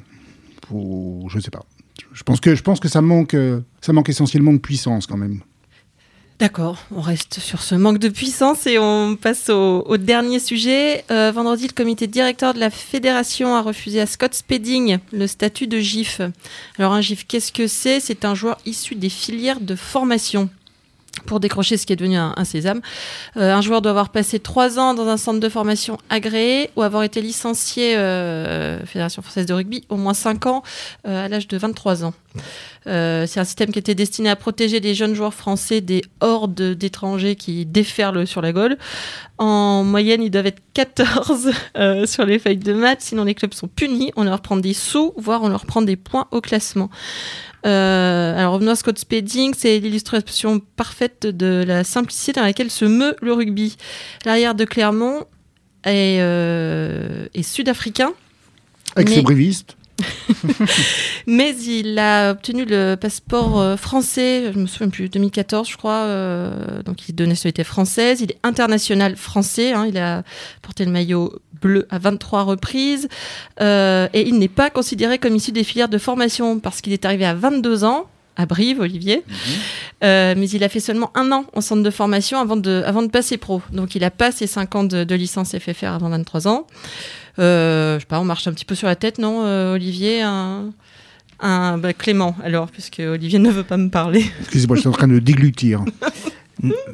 je 0.71 1.39
sais 1.41 1.51
pas. 1.51 1.65
Je 2.13 2.23
pense 2.23 2.41
que, 2.41 2.55
je 2.55 2.63
pense 2.63 2.81
que 2.81 2.89
ça, 2.89 3.01
manque, 3.01 3.37
ça 3.81 3.93
manque 3.93 4.09
essentiellement 4.09 4.53
de 4.53 4.59
puissance 4.59 5.07
quand 5.07 5.17
même. 5.17 5.41
D'accord, 6.41 6.79
on 6.91 7.01
reste 7.01 7.39
sur 7.39 7.63
ce 7.63 7.77
manque 7.77 7.99
de 7.99 8.09
puissance 8.09 8.67
et 8.67 8.77
on 8.77 9.15
passe 9.15 9.51
au, 9.51 9.97
dernier 9.97 10.41
sujet. 10.41 11.05
Euh, 11.13 11.31
vendredi, 11.33 11.69
le 11.69 11.73
comité 11.73 12.09
directeur 12.09 12.55
de 12.55 12.59
la 12.59 12.71
fédération 12.71 13.55
a 13.55 13.63
refusé 13.63 14.01
à 14.01 14.07
Scott 14.07 14.35
Spedding 14.35 14.99
le 15.13 15.29
statut 15.29 15.69
de 15.69 15.79
GIF. 15.79 16.21
Alors 16.77 16.93
un 16.93 17.01
GIF, 17.01 17.25
qu'est-ce 17.29 17.53
que 17.53 17.69
c'est? 17.69 18.01
C'est 18.01 18.25
un 18.25 18.35
joueur 18.35 18.59
issu 18.67 18.97
des 18.97 19.11
filières 19.11 19.61
de 19.61 19.77
formation 19.77 20.51
pour 21.27 21.41
décrocher 21.41 21.77
ce 21.77 21.87
qui 21.87 21.93
est 21.93 21.97
devenu 21.97 22.17
un, 22.17 22.45
sésame. 22.45 22.81
Euh, 23.37 23.53
un 23.53 23.61
joueur 23.61 23.83
doit 23.83 23.91
avoir 23.91 24.11
passé 24.11 24.39
trois 24.41 24.79
ans 24.79 24.95
dans 24.95 25.09
un 25.09 25.17
centre 25.17 25.41
de 25.41 25.49
formation 25.49 25.99
agréé 26.11 26.71
ou 26.77 26.83
avoir 26.83 27.03
été 27.03 27.21
licencié 27.21 27.97
euh, 27.97 28.85
Fédération 28.85 29.23
française 29.23 29.47
de 29.47 29.55
rugby 29.55 29.85
au 29.89 29.97
moins 29.97 30.15
cinq 30.15 30.47
ans 30.47 30.63
euh, 31.07 31.25
à 31.25 31.29
l'âge 31.29 31.49
de 31.49 31.57
23 31.57 32.05
ans. 32.05 32.15
C'est 32.85 33.41
un 33.41 33.45
système 33.45 33.71
qui 33.71 33.79
était 33.79 33.95
destiné 33.95 34.29
à 34.29 34.37
protéger 34.37 34.81
les 34.81 34.95
jeunes 34.95 35.15
joueurs 35.15 35.35
français 35.35 35.81
des 35.81 36.03
hordes 36.21 36.75
d'étrangers 36.75 37.35
qui 37.37 37.65
déferlent 37.65 38.27
sur 38.27 38.43
la 38.43 38.53
Gaule. 38.53 38.77
En 39.39 39.85
moyenne, 39.85 40.23
ils 40.23 40.31
doivent 40.31 40.47
être 40.47 40.63
14 40.75 41.51
sur 42.07 42.27
les 42.27 42.39
feuilles 42.39 42.59
de 42.59 42.75
maths, 42.75 43.01
sinon 43.01 43.25
les 43.25 43.35
clubs 43.35 43.55
sont 43.55 43.69
punis, 43.69 44.13
on 44.17 44.25
leur 44.25 44.41
prend 44.41 44.57
des 44.57 44.75
sous, 44.75 45.15
voire 45.17 45.43
on 45.43 45.49
leur 45.49 45.65
prend 45.65 45.83
des 45.83 45.97
points 45.97 46.27
au 46.31 46.41
classement. 46.41 46.91
Euh, 47.67 48.39
alors 48.39 48.55
revenons 48.55 48.73
à 48.73 48.77
Scott 48.77 48.99
Spedding, 48.99 49.55
c'est 49.57 49.79
l'illustration 49.79 50.61
parfaite 50.77 51.27
de 51.27 51.65
la 51.67 51.83
simplicité 51.83 52.33
dans 52.33 52.43
laquelle 52.43 52.71
se 52.71 52.85
meut 52.85 53.17
le 53.23 53.33
rugby. 53.33 53.77
L'arrière 54.27 54.55
de 54.55 54.65
Clermont 54.65 55.25
est, 55.85 56.21
euh, 56.21 57.27
sud-africain. 57.43 58.13
Ex-briviste. 58.97 59.77
Mais 61.27 61.55
il 61.57 61.99
a 61.99 62.33
obtenu 62.33 62.65
le 62.65 62.97
passeport 62.97 63.61
euh, 63.61 63.77
français, 63.77 64.53
je 64.53 64.59
me 64.59 64.67
souviens 64.67 64.89
plus, 64.89 65.09
2014 65.09 65.69
je 65.69 65.77
crois, 65.77 66.05
euh, 66.05 66.83
donc 66.83 67.09
il 67.09 67.13
est 67.13 67.15
de 67.15 67.27
nationalité 67.27 67.65
française, 67.65 68.21
il 68.21 68.33
est 68.33 68.39
international 68.43 69.17
français, 69.17 69.73
hein, 69.73 69.87
il 69.87 69.99
a 69.99 70.23
porté 70.63 70.85
le 70.85 70.91
maillot 70.91 71.33
bleu 71.61 71.87
à 71.91 71.99
23 71.99 72.43
reprises, 72.43 73.09
euh, 73.61 74.09
et 74.13 74.27
il 74.29 74.39
n'est 74.39 74.49
pas 74.49 74.71
considéré 74.71 75.19
comme 75.19 75.37
issu 75.37 75.53
des 75.53 75.65
filières 75.65 75.89
de 75.89 75.99
formation 75.99 76.59
parce 76.59 76.81
qu'il 76.81 76.93
est 76.93 77.05
arrivé 77.05 77.25
à 77.25 77.35
22 77.35 77.85
ans, 77.85 78.07
à 78.37 78.47
Brive, 78.47 78.81
Olivier. 78.81 79.23
Mhm. 79.27 80.39
mais 80.39 80.49
il 80.49 80.65
a 80.65 80.69
fait 80.69 80.81
seulement 80.81 81.11
un 81.15 81.33
an 81.33 81.47
en 81.55 81.61
centre 81.61 81.83
de 81.83 81.91
formation 81.91 82.39
avant 82.39 82.57
de, 82.57 82.83
avant 82.87 83.03
de 83.03 83.09
passer 83.09 83.37
pro. 83.37 83.63
Donc 83.73 83.95
il 83.95 84.05
a 84.05 84.11
pas 84.11 84.33
ses 84.33 84.47
5 84.47 84.75
ans 84.75 84.85
de, 84.85 85.05
de 85.05 85.15
licence 85.15 85.57
FFR 85.57 85.87
avant 85.87 86.09
23 86.09 86.49
ans. 86.49 86.67
Euh, 87.39 87.97
je 87.97 88.01
sais 88.01 88.07
pas, 88.07 88.21
on 88.21 88.25
marche 88.25 88.47
un 88.47 88.53
petit 88.53 88.65
peu 88.65 88.75
sur 88.75 88.87
la 88.87 88.97
tête, 88.97 89.19
non, 89.19 89.45
euh, 89.45 89.75
Olivier 89.75 90.23
un, 90.23 90.71
un 91.41 91.79
bah, 91.79 91.93
Clément, 91.93 92.37
alors, 92.45 92.71
puisque 92.71 93.01
Olivier 93.01 93.39
ne 93.39 93.51
veut 93.51 93.65
pas 93.65 93.77
me 93.77 93.89
parler. 93.89 94.25
Excusez-moi, 94.41 94.77
je 94.77 94.81
suis 94.81 94.89
en 94.89 94.93
train 94.93 95.09
de 95.09 95.19
déglutir. 95.19 95.85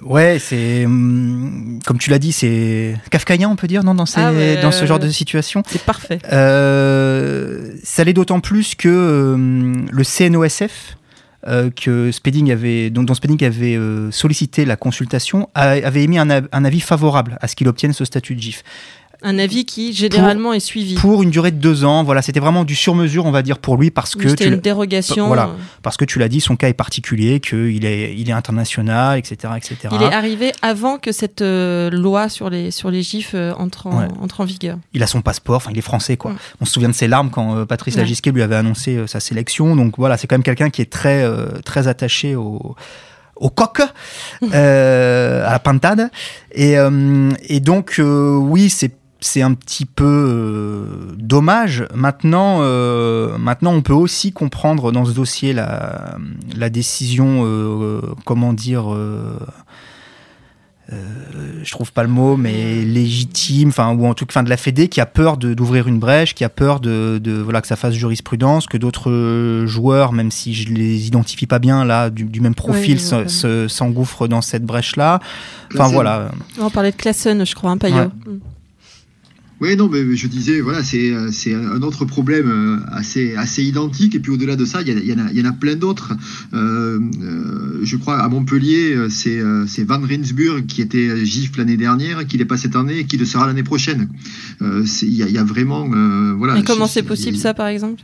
Ouais, 0.03 0.38
c'est 0.40 0.87
hum, 0.87 1.79
comme 1.87 1.98
tu 1.98 2.11
l'as 2.11 2.18
dit, 2.18 2.33
c'est 2.33 2.96
kafkaïen, 3.11 3.48
on 3.48 3.57
peut 3.57 3.68
dire, 3.68 3.85
non, 3.85 3.94
dans, 3.94 4.07
ces, 4.07 4.18
ah 4.20 4.57
dans 4.61 4.72
ce 4.72 4.85
genre 4.87 4.98
de 4.98 5.09
situation. 5.09 5.62
C'est 5.68 5.83
parfait. 5.83 6.18
Euh, 6.33 7.74
ça 7.85 8.03
l'est 8.03 8.14
d'autant 8.14 8.40
plus 8.40 8.74
que 8.74 9.35
hum, 9.35 9.87
le 9.92 10.03
CNOSF, 10.03 10.96
que 11.76 12.12
Spedding 12.12 12.53
avait, 12.53 12.90
dont, 12.90 13.03
dont 13.03 13.14
Spedding 13.14 13.44
avait 13.44 13.79
sollicité 14.11 14.64
la 14.64 14.76
consultation, 14.76 15.48
avait 15.55 16.03
émis 16.03 16.18
un, 16.18 16.29
un, 16.31 16.64
avis 16.64 16.81
favorable 16.81 17.38
à 17.40 17.48
ce 17.48 17.57
qu'il 17.57 17.68
obtienne 17.68 17.92
ce 17.92 18.05
statut 18.05 18.35
de 18.35 18.40
GIF. 18.40 18.62
Un 19.22 19.38
avis 19.38 19.66
qui 19.66 19.92
généralement 19.92 20.52
est 20.54 20.61
suivi. 20.61 20.94
Pour 20.94 21.22
une 21.22 21.30
durée 21.30 21.50
de 21.50 21.59
deux 21.59 21.85
ans, 21.85 22.04
voilà, 22.04 22.22
c'était 22.22 22.40
vraiment 22.40 22.64
du 22.64 22.74
sur-mesure, 22.74 23.26
on 23.26 23.30
va 23.30 23.42
dire, 23.42 23.59
pour 23.59 23.76
lui, 23.76 23.90
parce 23.90 24.14
que. 24.14 24.28
C'était 24.28 24.48
une 24.48 24.56
dérogation. 24.61 25.26
Voilà, 25.26 25.50
parce 25.83 25.96
que 25.96 26.04
tu 26.04 26.18
l'as 26.18 26.28
dit, 26.28 26.40
son 26.40 26.56
cas 26.56 26.68
est 26.68 26.74
particulier, 26.74 27.40
qu'il 27.40 27.85
est, 27.85 28.14
il 28.16 28.28
est 28.30 28.33
international, 28.33 29.18
etc., 29.18 29.54
etc. 29.56 29.76
Il 29.92 30.02
est 30.02 30.12
arrivé 30.12 30.52
avant 30.62 30.98
que 30.98 31.12
cette 31.12 31.42
euh, 31.42 31.90
loi 31.90 32.28
sur 32.28 32.48
les, 32.48 32.70
sur 32.70 32.90
les 32.90 33.02
gifs 33.02 33.33
euh, 33.35 33.52
entre, 33.59 33.87
en, 33.88 34.09
entre 34.22 34.40
en 34.40 34.44
vigueur. 34.44 34.78
Il 34.94 35.02
a 35.02 35.06
son 35.06 35.20
passeport, 35.20 35.56
enfin, 35.56 35.70
il 35.72 35.78
est 35.78 35.83
français, 35.83 36.16
quoi. 36.16 36.33
On 36.61 36.64
se 36.64 36.72
souvient 36.72 36.88
de 36.88 36.94
ses 36.94 37.09
larmes 37.09 37.30
quand 37.30 37.56
euh, 37.56 37.64
Patrice 37.66 37.96
Lagisquet 37.96 38.30
lui 38.30 38.42
avait 38.42 38.56
annoncé 38.56 39.06
sa 39.06 39.20
sélection. 39.20 39.76
Donc 39.76 39.94
voilà, 39.98 40.16
c'est 40.16 40.26
quand 40.26 40.37
même 40.37 40.42
quelqu'un 40.42 40.70
qui 40.70 40.80
est 40.80 40.90
très, 40.90 41.26
très 41.64 41.88
attaché 41.88 42.37
au 42.37 42.74
au 43.37 43.48
coq, 43.48 43.80
à 44.52 44.52
la 44.52 45.61
pintade. 45.64 46.11
Et, 46.52 46.76
et 47.48 47.61
donc, 47.61 47.98
oui, 47.98 48.68
c'est 48.68 48.99
c'est 49.20 49.42
un 49.42 49.54
petit 49.54 49.85
peu 49.85 50.04
euh, 50.04 50.85
dommage. 51.16 51.85
Maintenant, 51.94 52.59
euh, 52.61 53.37
maintenant, 53.38 53.72
on 53.72 53.83
peut 53.83 53.92
aussi 53.92 54.33
comprendre 54.33 54.92
dans 54.92 55.04
ce 55.04 55.12
dossier 55.12 55.52
la, 55.52 56.16
la 56.56 56.70
décision, 56.70 57.42
euh, 57.44 58.00
comment 58.24 58.52
dire, 58.52 58.94
je 61.62 61.70
trouve 61.70 61.92
pas 61.92 62.02
le 62.02 62.09
mot, 62.09 62.37
mais 62.37 62.83
légitime, 62.83 63.68
enfin, 63.68 63.94
ou 63.94 64.06
en 64.06 64.14
tout 64.14 64.26
cas 64.26 64.42
de 64.42 64.48
la 64.48 64.56
Fédé 64.56 64.88
qui 64.88 65.00
a 65.00 65.06
peur 65.06 65.37
d'ouvrir 65.37 65.87
une 65.87 66.00
brèche, 66.00 66.35
qui 66.35 66.42
a 66.42 66.48
peur 66.48 66.80
de, 66.80 67.20
voilà 67.44 67.61
que 67.61 67.68
ça 67.68 67.76
fasse 67.76 67.94
jurisprudence, 67.94 68.66
que 68.66 68.76
d'autres 68.76 69.64
joueurs, 69.66 70.12
même 70.12 70.33
si 70.33 70.52
je 70.52 70.72
les 70.72 71.06
identifie 71.06 71.46
pas 71.46 71.61
bien 71.61 71.85
là, 71.85 72.11
du, 72.11 72.40
même 72.40 72.56
profil, 72.56 72.98
s'engouffrent 73.00 74.26
dans 74.26 74.40
cette 74.40 74.64
brèche-là. 74.64 75.20
Enfin 75.74 75.88
voilà. 75.88 76.33
On 76.59 76.70
parlait 76.70 76.90
de 76.90 76.96
Classen, 76.96 77.46
je 77.46 77.54
crois, 77.54 77.70
un 77.70 77.78
hein, 77.85 78.11
oui, 79.60 79.76
non, 79.76 79.88
mais 79.90 80.16
je 80.16 80.26
disais, 80.26 80.60
voilà, 80.60 80.82
c'est, 80.82 81.12
c'est 81.32 81.54
un 81.54 81.82
autre 81.82 82.06
problème 82.06 82.48
euh, 82.48 82.78
assez, 82.92 83.36
assez 83.36 83.62
identique. 83.62 84.14
Et 84.14 84.18
puis 84.18 84.32
au-delà 84.32 84.56
de 84.56 84.64
ça, 84.64 84.80
il 84.80 84.88
y, 84.88 85.08
y, 85.08 85.12
en, 85.12 85.18
a, 85.18 85.32
y 85.32 85.42
en 85.42 85.44
a 85.44 85.52
plein 85.52 85.76
d'autres. 85.76 86.14
Euh, 86.54 86.98
euh, 87.22 87.80
je 87.82 87.96
crois 87.96 88.18
à 88.22 88.28
Montpellier, 88.28 88.96
c'est 89.10 89.84
Van 89.84 90.00
Rinsburg 90.00 90.64
qui 90.66 90.80
était 90.80 91.24
GIF 91.26 91.58
l'année 91.58 91.76
dernière, 91.76 92.26
qui 92.26 92.38
n'est 92.38 92.46
pas 92.46 92.56
cette 92.56 92.74
année 92.74 93.00
et 93.00 93.04
qui 93.04 93.18
le 93.18 93.26
sera 93.26 93.46
l'année 93.46 93.62
prochaine. 93.62 94.08
Il 94.60 95.08
y, 95.08 95.30
y, 95.30 95.38
a 95.38 95.44
vraiment. 95.44 95.88
voilà, 96.36 96.58
et 96.58 96.62
comment 96.62 96.86
c'est 96.86 97.02
possible 97.02 97.36
ça, 97.36 97.52
par 97.52 97.66
exemple? 97.66 98.02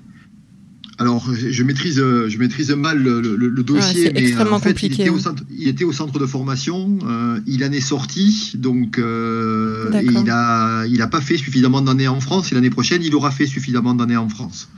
Alors, 0.98 1.28
je 1.34 1.62
maîtrise, 1.62 1.96
je 1.96 2.38
maîtrise 2.38 2.70
mal 2.70 3.02
le, 3.02 3.62
dossier, 3.62 4.10
mais 4.14 4.34
en 4.38 4.58
fait, 4.58 4.82
il 4.82 4.92
était, 4.92 5.10
au 5.10 5.18
centre, 5.18 5.42
il 5.50 5.68
était, 5.68 5.84
au 5.84 5.92
centre, 5.92 6.18
de 6.18 6.26
formation, 6.26 6.98
euh, 7.06 7.38
il 7.46 7.62
en 7.64 7.72
est 7.72 7.80
sorti, 7.80 8.52
donc 8.54 8.98
euh, 8.98 9.90
il 10.02 10.22
n'a 10.22 10.86
il 10.86 11.02
a 11.02 11.06
pas 11.06 11.20
fait 11.20 11.36
suffisamment 11.36 11.82
d'années 11.82 12.08
en 12.08 12.20
France, 12.20 12.50
et 12.50 12.54
l'année 12.54 12.70
prochaine, 12.70 13.02
il 13.02 13.14
aura 13.14 13.30
fait 13.30 13.46
suffisamment 13.46 13.94
d'années 13.94 14.16
en 14.16 14.28
France. 14.28 14.68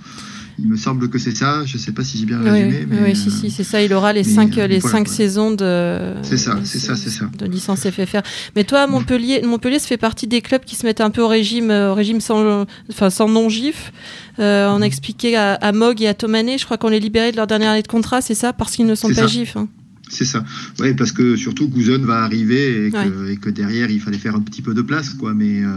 Il 0.61 0.68
me 0.68 0.77
semble 0.77 1.09
que 1.09 1.18
c'est 1.18 1.37
ça. 1.37 1.64
Je 1.64 1.77
ne 1.77 1.79
sais 1.81 1.92
pas 1.92 2.03
si 2.03 2.18
j'ai 2.18 2.27
bien 2.27 2.40
résumé. 2.40 2.87
Oui, 2.90 2.99
mais, 3.01 3.14
si, 3.14 3.31
si, 3.31 3.51
c'est 3.51 3.64
ça. 3.64 3.83
Il 3.83 3.92
aura 3.92 4.12
les 4.12 4.25
cinq, 4.25 4.57
les 4.57 4.81
cinq 4.81 5.09
saisons 5.09 5.53
de. 5.53 6.14
C'est 6.23 6.37
ça, 6.37 6.59
c'est 6.64 6.79
ça, 6.79 6.97
c'est 6.97 7.11
ça. 7.11 7.31
De 7.38 7.47
licence 7.47 7.88
FFR. 7.88 8.23
Mais 8.57 8.64
toi, 8.64 8.87
Montpellier, 8.87 9.42
Montpellier, 9.42 9.79
ça 9.79 9.87
fait 9.87 9.97
partie 9.97 10.27
des 10.27 10.40
clubs 10.40 10.64
qui 10.64 10.77
se 10.77 10.85
mettent 10.85 11.01
un 11.01 11.11
peu 11.11 11.23
au 11.23 11.29
régime, 11.29 11.71
au 11.71 11.94
régime 11.94 12.21
sans, 12.21 12.66
enfin, 12.90 13.11
sans 13.11 13.29
non-gif. 13.29 13.92
Euh, 14.38 14.68
on 14.71 14.83
a 14.83 14.85
expliqué 14.85 15.37
à, 15.37 15.55
à, 15.55 15.73
Mog 15.73 16.01
et 16.03 16.07
à 16.07 16.14
Tomané, 16.14 16.59
je 16.59 16.64
crois 16.64 16.77
qu'on 16.77 16.88
les 16.88 17.01
libérait 17.01 17.33
de 17.33 17.37
leur 17.37 17.47
dernière 17.47 17.73
année 17.73 17.83
de 17.83 17.88
contrat, 17.88 18.21
c'est 18.21 18.35
ça, 18.37 18.53
parce 18.53 18.77
qu'ils 18.77 18.87
ne 18.87 18.94
sont 18.94 19.12
pas 19.12 19.27
gifs. 19.27 19.57
Hein. 19.57 19.68
C'est 20.09 20.25
ça. 20.25 20.44
Oui, 20.81 20.94
parce 20.94 21.12
que 21.12 21.37
surtout 21.37 21.68
Cousin 21.68 21.99
va 21.99 22.23
arriver 22.23 22.87
et 22.87 22.90
que, 22.90 23.31
et 23.31 23.37
que, 23.37 23.51
derrière 23.51 23.90
il 23.90 24.01
fallait 24.01 24.18
faire 24.18 24.35
un 24.35 24.40
petit 24.40 24.62
peu 24.62 24.75
de 24.75 24.83
place, 24.83 25.11
quoi. 25.11 25.35
Mais 25.35 25.62
euh, 25.62 25.68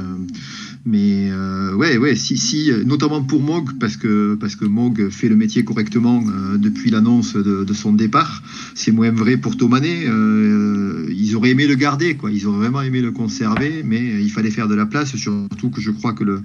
mais 0.84 1.30
euh, 1.32 1.76
ouais, 1.76 1.98
ouais, 1.98 2.16
si, 2.16 2.38
si, 2.38 2.72
notamment 2.86 3.22
pour 3.22 3.42
Mog, 3.42 3.78
parce 3.80 3.98
que, 3.98 4.36
parce 4.36 4.56
que 4.56 4.66
Mog 4.66 5.10
fait 5.10 5.30
le 5.30 5.36
métier 5.36 5.64
correctement 5.64 6.24
euh, 6.28 6.58
depuis 6.58 6.90
l'annonce 6.90 7.36
de, 7.36 7.64
de, 7.64 7.74
son 7.74 7.94
départ. 7.94 8.42
C'est 8.74 8.92
moins 8.92 9.12
vrai 9.12 9.38
pour 9.38 9.58
Tomané. 9.58 10.06
Euh, 10.08 11.06
ils 11.12 11.36
auraient 11.36 11.52
aimé 11.52 11.68
le 11.68 11.76
garder, 11.76 12.16
quoi. 12.16 12.32
Ils 12.32 12.48
auraient 12.48 12.60
vraiment 12.60 12.82
aimé 12.82 13.02
le 13.02 13.12
conserver, 13.12 13.84
mais 13.86 14.24
il 14.24 14.32
fallait 14.32 14.50
faire 14.50 14.68
de 14.68 14.74
la 14.74 14.88
place, 14.88 15.16
surtout 15.16 15.70
que 15.70 15.82
je 15.82 15.92
crois 15.92 16.14
que 16.14 16.24
le, 16.24 16.42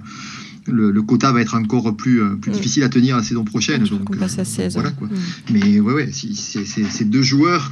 le, 0.67 1.01
quota 1.01 1.31
va 1.31 1.41
être 1.41 1.55
encore 1.55 1.95
plus, 1.97 2.21
plus 2.39 2.51
mm. 2.51 2.53
difficile 2.53 2.83
à 2.83 2.89
tenir 2.89 3.17
la 3.17 3.23
saison 3.23 3.43
prochaine. 3.43 3.85
donc, 3.85 4.07
on 4.07 4.17
passe 4.17 4.37
à 4.37 4.45
16. 4.45 4.73
Voilà, 4.73 4.91
quoi. 4.91 5.07
Mm. 5.07 5.53
Mais 5.53 5.79
ouais, 5.79 5.93
ouais, 5.93 6.09
si, 6.11 6.35
c'est 6.35 7.09
deux 7.09 7.23
joueurs 7.23 7.71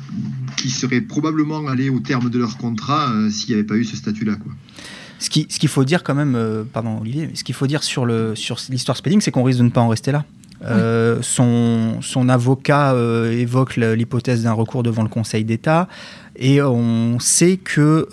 qui 0.57 0.71
seraient 0.71 1.01
probablement 1.01 1.67
allés 1.67 1.89
au 1.89 1.99
terme 1.99 2.31
de 2.31 2.39
leur 2.39 2.57
contrat 2.57 3.13
s'il 3.29 3.49
n'y 3.49 3.53
avait 3.53 3.67
pas 3.67 3.77
eu 3.77 3.85
ce 3.85 3.95
statut-là, 3.95 4.33
quoi. 4.33 4.51
Ce 5.19 5.29
qu'il 5.29 5.45
ce 5.49 5.59
qu'il 5.59 5.69
faut 5.69 5.85
dire 5.85 6.03
quand 6.03 6.15
même, 6.15 6.35
euh, 6.35 6.63
pardon 6.63 6.99
Olivier, 6.99 7.29
ce 7.33 7.43
qu'il 7.43 7.55
faut 7.55 7.67
dire 7.67 7.83
sur 7.83 8.05
l'histoire 8.05 8.59
sur 8.75 8.97
Spelling, 8.97 9.21
c'est 9.21 9.31
qu'on 9.31 9.43
risque 9.43 9.59
de 9.59 9.63
ne 9.63 9.69
pas 9.69 9.81
en 9.81 9.87
rester 9.87 10.11
là. 10.11 10.25
Euh, 10.63 11.19
son, 11.21 12.01
son, 12.01 12.29
avocat 12.29 12.93
euh, 12.93 13.29
évoque 13.31 13.75
l'hypothèse 13.75 14.43
d'un 14.43 14.53
recours 14.53 14.83
devant 14.83 15.03
le 15.03 15.09
Conseil 15.09 15.43
d'État 15.43 15.87
et 16.37 16.61
on 16.61 17.19
sait 17.19 17.57
que 17.57 18.07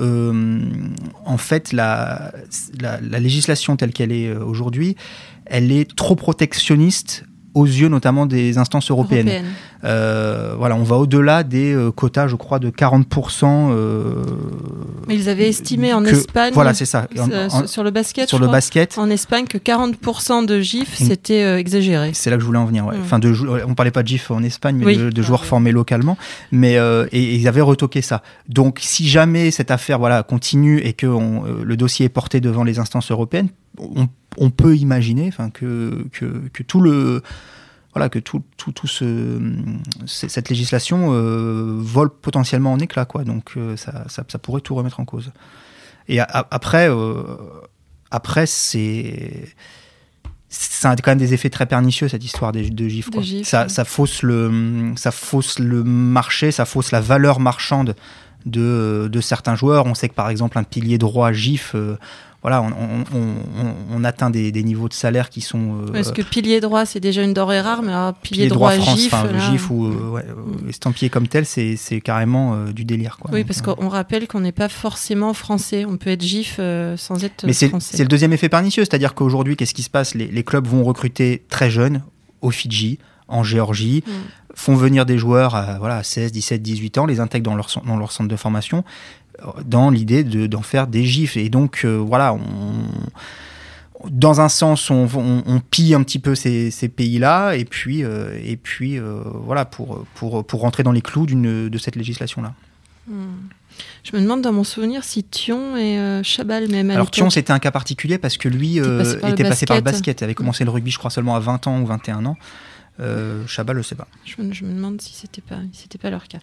en 1.24 1.36
fait 1.38 1.72
la, 1.72 2.32
la, 2.80 3.00
la 3.00 3.20
législation 3.20 3.76
telle 3.76 3.92
qu'elle 3.92 4.12
est 4.12 4.36
aujourd'hui, 4.36 4.96
elle 5.46 5.72
est 5.72 5.94
trop 5.94 6.16
protectionniste 6.16 7.24
aux 7.54 7.66
yeux 7.66 7.88
notamment 7.88 8.26
des 8.26 8.58
instances 8.58 8.90
européennes. 8.90 9.44
Euh, 9.84 10.54
voilà, 10.56 10.76
on 10.76 10.84
va 10.84 10.96
au-delà 10.96 11.42
des 11.42 11.74
euh, 11.74 11.90
quotas, 11.90 12.28
je 12.28 12.36
crois, 12.36 12.58
de 12.58 12.70
40%. 12.70 13.70
Euh, 13.72 14.22
Mais 15.08 15.16
ils 15.16 15.28
avaient 15.28 15.48
estimé 15.48 15.92
en 15.92 16.04
Espagne. 16.04 16.52
Voilà, 16.54 16.72
c'est 16.74 16.84
ça. 16.84 17.08
sur 17.66 17.82
le 17.82 17.90
basket. 17.90 18.28
Sur 18.28 18.38
le 18.38 18.46
basket. 18.46 18.96
En 18.96 19.10
Espagne, 19.10 19.46
que 19.46 19.58
40% 19.58 20.46
de 20.46 20.60
GIF, 20.60 20.94
c'était 20.94 21.58
exagéré. 21.58 22.12
C'est 22.14 22.30
là 22.30 22.36
que 22.36 22.42
je 22.42 22.46
voulais 22.46 22.58
en 22.58 22.64
venir. 22.64 22.86
Ouais. 22.86 22.96
Mm. 22.96 23.02
Enfin, 23.02 23.18
de, 23.18 23.34
on 23.66 23.74
parlait 23.74 23.90
pas 23.90 24.02
de 24.02 24.08
GIF 24.08 24.30
en 24.30 24.42
Espagne, 24.42 24.76
mais 24.76 24.96
de, 24.96 25.22
joueurs 25.22 25.44
formés 25.44 25.72
localement. 25.72 26.16
Mais 26.52 26.74
et, 27.12 27.34
ils 27.34 27.48
avaient 27.48 27.60
retoqué 27.60 28.02
ça. 28.02 28.22
Donc, 28.48 28.78
si 28.80 29.08
jamais 29.08 29.50
cette 29.50 29.70
affaire, 29.70 29.98
voilà, 29.98 30.22
continue 30.22 30.78
et 30.78 30.92
que 30.92 31.06
le 31.06 31.76
dossier 31.76 32.06
est 32.06 32.10
porté 32.10 32.40
devant 32.40 32.64
les 32.64 32.78
instances 32.78 33.10
européennes, 33.10 33.48
on 33.78 34.08
on 34.38 34.50
peut 34.50 34.76
imaginer 34.76 35.28
enfin, 35.28 35.50
que, 35.50 36.06
que, 36.12 36.62
tout 36.62 36.80
le 36.80 37.22
voilà 37.92 38.08
que 38.08 38.18
tout, 38.18 38.42
tout, 38.56 38.72
tout 38.72 38.86
ce, 38.86 39.38
cette 40.06 40.48
législation 40.48 41.12
euh, 41.12 41.76
vole 41.78 42.10
potentiellement 42.10 42.72
en 42.72 42.78
éclats 42.78 43.04
quoi. 43.04 43.24
Donc 43.24 43.52
euh, 43.56 43.76
ça, 43.76 44.04
ça, 44.08 44.24
pourrait 44.38 44.62
tout 44.62 44.74
remettre 44.74 45.00
en 45.00 45.04
cause. 45.04 45.32
Et 46.08 46.18
après 46.20 46.88
euh, 46.88 47.22
après 48.10 48.46
c'est 48.46 49.54
ça 50.48 50.90
a 50.90 50.96
quand 50.96 51.12
même 51.12 51.18
des 51.18 51.32
effets 51.32 51.48
très 51.48 51.66
pernicieux 51.66 52.08
cette 52.08 52.24
histoire 52.24 52.52
de, 52.52 52.68
de 52.68 52.88
GIF, 52.88 53.08
ça, 53.44 53.68
ça, 53.68 53.84
fausse 53.84 54.22
le 54.22 54.92
ça 54.96 55.10
fausse 55.10 55.58
le 55.58 55.82
marché 55.82 56.50
ça 56.50 56.66
fausse 56.66 56.90
la 56.90 57.00
valeur 57.00 57.40
marchande 57.40 57.94
de, 58.44 59.08
de 59.10 59.20
certains 59.20 59.54
joueurs. 59.54 59.86
On 59.86 59.94
sait 59.94 60.08
que 60.08 60.14
par 60.14 60.28
exemple 60.28 60.58
un 60.58 60.64
pilier 60.64 60.98
droit 60.98 61.32
GIF 61.32 61.74
voilà, 62.42 62.60
on, 62.60 64.02
atteint 64.02 64.30
des, 64.30 64.50
niveaux 64.64 64.88
de 64.88 64.94
salaire 64.94 65.30
qui 65.30 65.40
sont. 65.40 65.78
Euh, 65.82 65.92
Parce 65.92 66.10
que 66.10 66.22
pilier 66.22 66.60
droit, 66.60 66.84
c'est 66.86 66.98
déjà 66.98 67.22
une 67.22 67.34
dorée 67.34 67.60
rare, 67.60 67.82
mais 67.82 67.92
pilier, 68.20 68.48
droit, 68.48 68.72
France, 68.72 68.98
GIF, 68.98 69.14
GIF 69.48 69.70
ou 69.70 69.86
euh, 69.86 70.20
mm. 70.64 70.68
estampillé 70.68 71.08
comme 71.08 71.28
tel, 71.28 71.46
c'est 71.46 72.00
carrément 72.02 72.54
euh, 72.54 72.72
du 72.72 72.84
délire. 72.84 73.18
Quoi. 73.18 73.30
Oui, 73.32 73.44
parce 73.44 73.62
qu'on 73.62 73.88
rappelle 73.88 74.26
qu'on 74.26 74.40
n'est 74.40 74.50
pas 74.50 74.68
forcément 74.68 75.34
français. 75.34 75.84
On 75.84 75.96
peut 75.96 76.10
être 76.10 76.22
GIF 76.22 76.56
sans 76.96 77.22
être 77.22 77.46
mais 77.46 77.52
français. 77.52 77.96
C'est 77.96 78.02
le 78.02 78.08
deuxième 78.08 78.32
effet 78.32 78.48
pernicieux, 78.48 78.84
c'est-à-dire 78.84 79.14
qu'aujourd'hui, 79.14 79.56
qu'est-ce 79.56 79.74
qui 79.74 79.84
se 79.84 79.90
passe? 79.90 80.14
Les, 80.16 80.42
clubs 80.42 80.66
vont 80.66 80.82
recruter 80.82 81.44
très 81.48 81.70
jeunes 81.70 82.02
au 82.40 82.50
Fidji, 82.50 82.98
en 83.28 83.44
Géorgie, 83.44 84.02
mm. 84.04 84.10
font 84.56 84.74
venir 84.74 85.06
des 85.06 85.16
joueurs 85.16 85.54
à 85.54 85.78
voilà, 85.78 86.02
16, 86.02 86.32
17, 86.32 86.60
18 86.60 86.98
ans, 86.98 87.06
les 87.06 87.20
intègrent 87.20 87.48
dans 87.48 87.54
leur, 87.54 87.68
dans 87.86 87.96
leur 87.96 88.10
centre 88.10 88.28
de 88.28 88.36
formation 88.36 88.82
dans 89.64 89.90
l'idée 89.90 90.24
d'en 90.24 90.62
faire 90.62 90.86
des 90.86 91.04
gifs. 91.04 91.36
Et 91.36 91.48
donc, 91.48 91.82
euh, 91.84 91.96
voilà, 91.96 92.34
on, 92.34 94.08
dans 94.10 94.40
un 94.40 94.48
sens, 94.48 94.90
on, 94.90 95.08
on, 95.14 95.60
pille 95.60 95.94
un 95.94 96.02
petit 96.02 96.18
peu 96.18 96.34
ces, 96.34 96.70
ces 96.70 96.88
pays-là, 96.88 97.54
et 97.54 97.64
puis, 97.64 98.04
euh, 98.04 98.38
et 98.42 98.56
puis 98.56 98.98
euh, 98.98 99.20
voilà, 99.44 99.64
pour, 99.64 100.04
pour, 100.14 100.44
pour 100.44 100.60
rentrer 100.60 100.82
dans 100.82 100.92
les 100.92 101.02
clous 101.02 101.26
de 101.26 101.78
cette 101.78 101.96
législation-là. 101.96 102.54
Hmm. 103.06 103.48
Je 104.04 104.14
me 104.14 104.22
demande 104.22 104.42
dans 104.42 104.52
mon 104.52 104.64
souvenir 104.64 105.02
si 105.02 105.24
Thion 105.24 105.76
et 105.76 106.20
Chabal 106.22 106.68
même. 106.68 106.90
Alors 106.90 107.10
Thion 107.10 107.30
c'était 107.30 107.52
un 107.52 107.58
cas 107.58 107.70
particulier 107.70 108.18
parce 108.18 108.36
que 108.36 108.48
lui 108.48 108.76
était 108.76 109.44
passé, 109.44 109.64
par, 109.64 109.76
le 109.76 109.82
basket, 109.82 110.20
il 110.20 110.24
avait 110.24 110.34
commencé 110.34 110.62
le 110.64 110.70
rugby 110.70 110.90
je 110.90 110.98
crois 110.98 111.10
seulement 111.10 111.34
à 111.34 111.40
20 111.40 111.66
ans 111.68 111.80
ou 111.80 111.86
21 111.86 112.26
ans. 112.26 112.36
Chabal 113.46 113.78
je 113.78 113.82
sais 113.82 113.94
pas. 113.94 114.06
Je 114.24 114.42
me, 114.42 114.52
je 114.52 114.64
me 114.64 114.74
demande 114.74 115.00
si 115.00 115.14
c'était 115.14 115.40
pas 115.40 115.56
c'était 115.72 115.98
pas 115.98 116.10
leur 116.10 116.28
cas. 116.28 116.38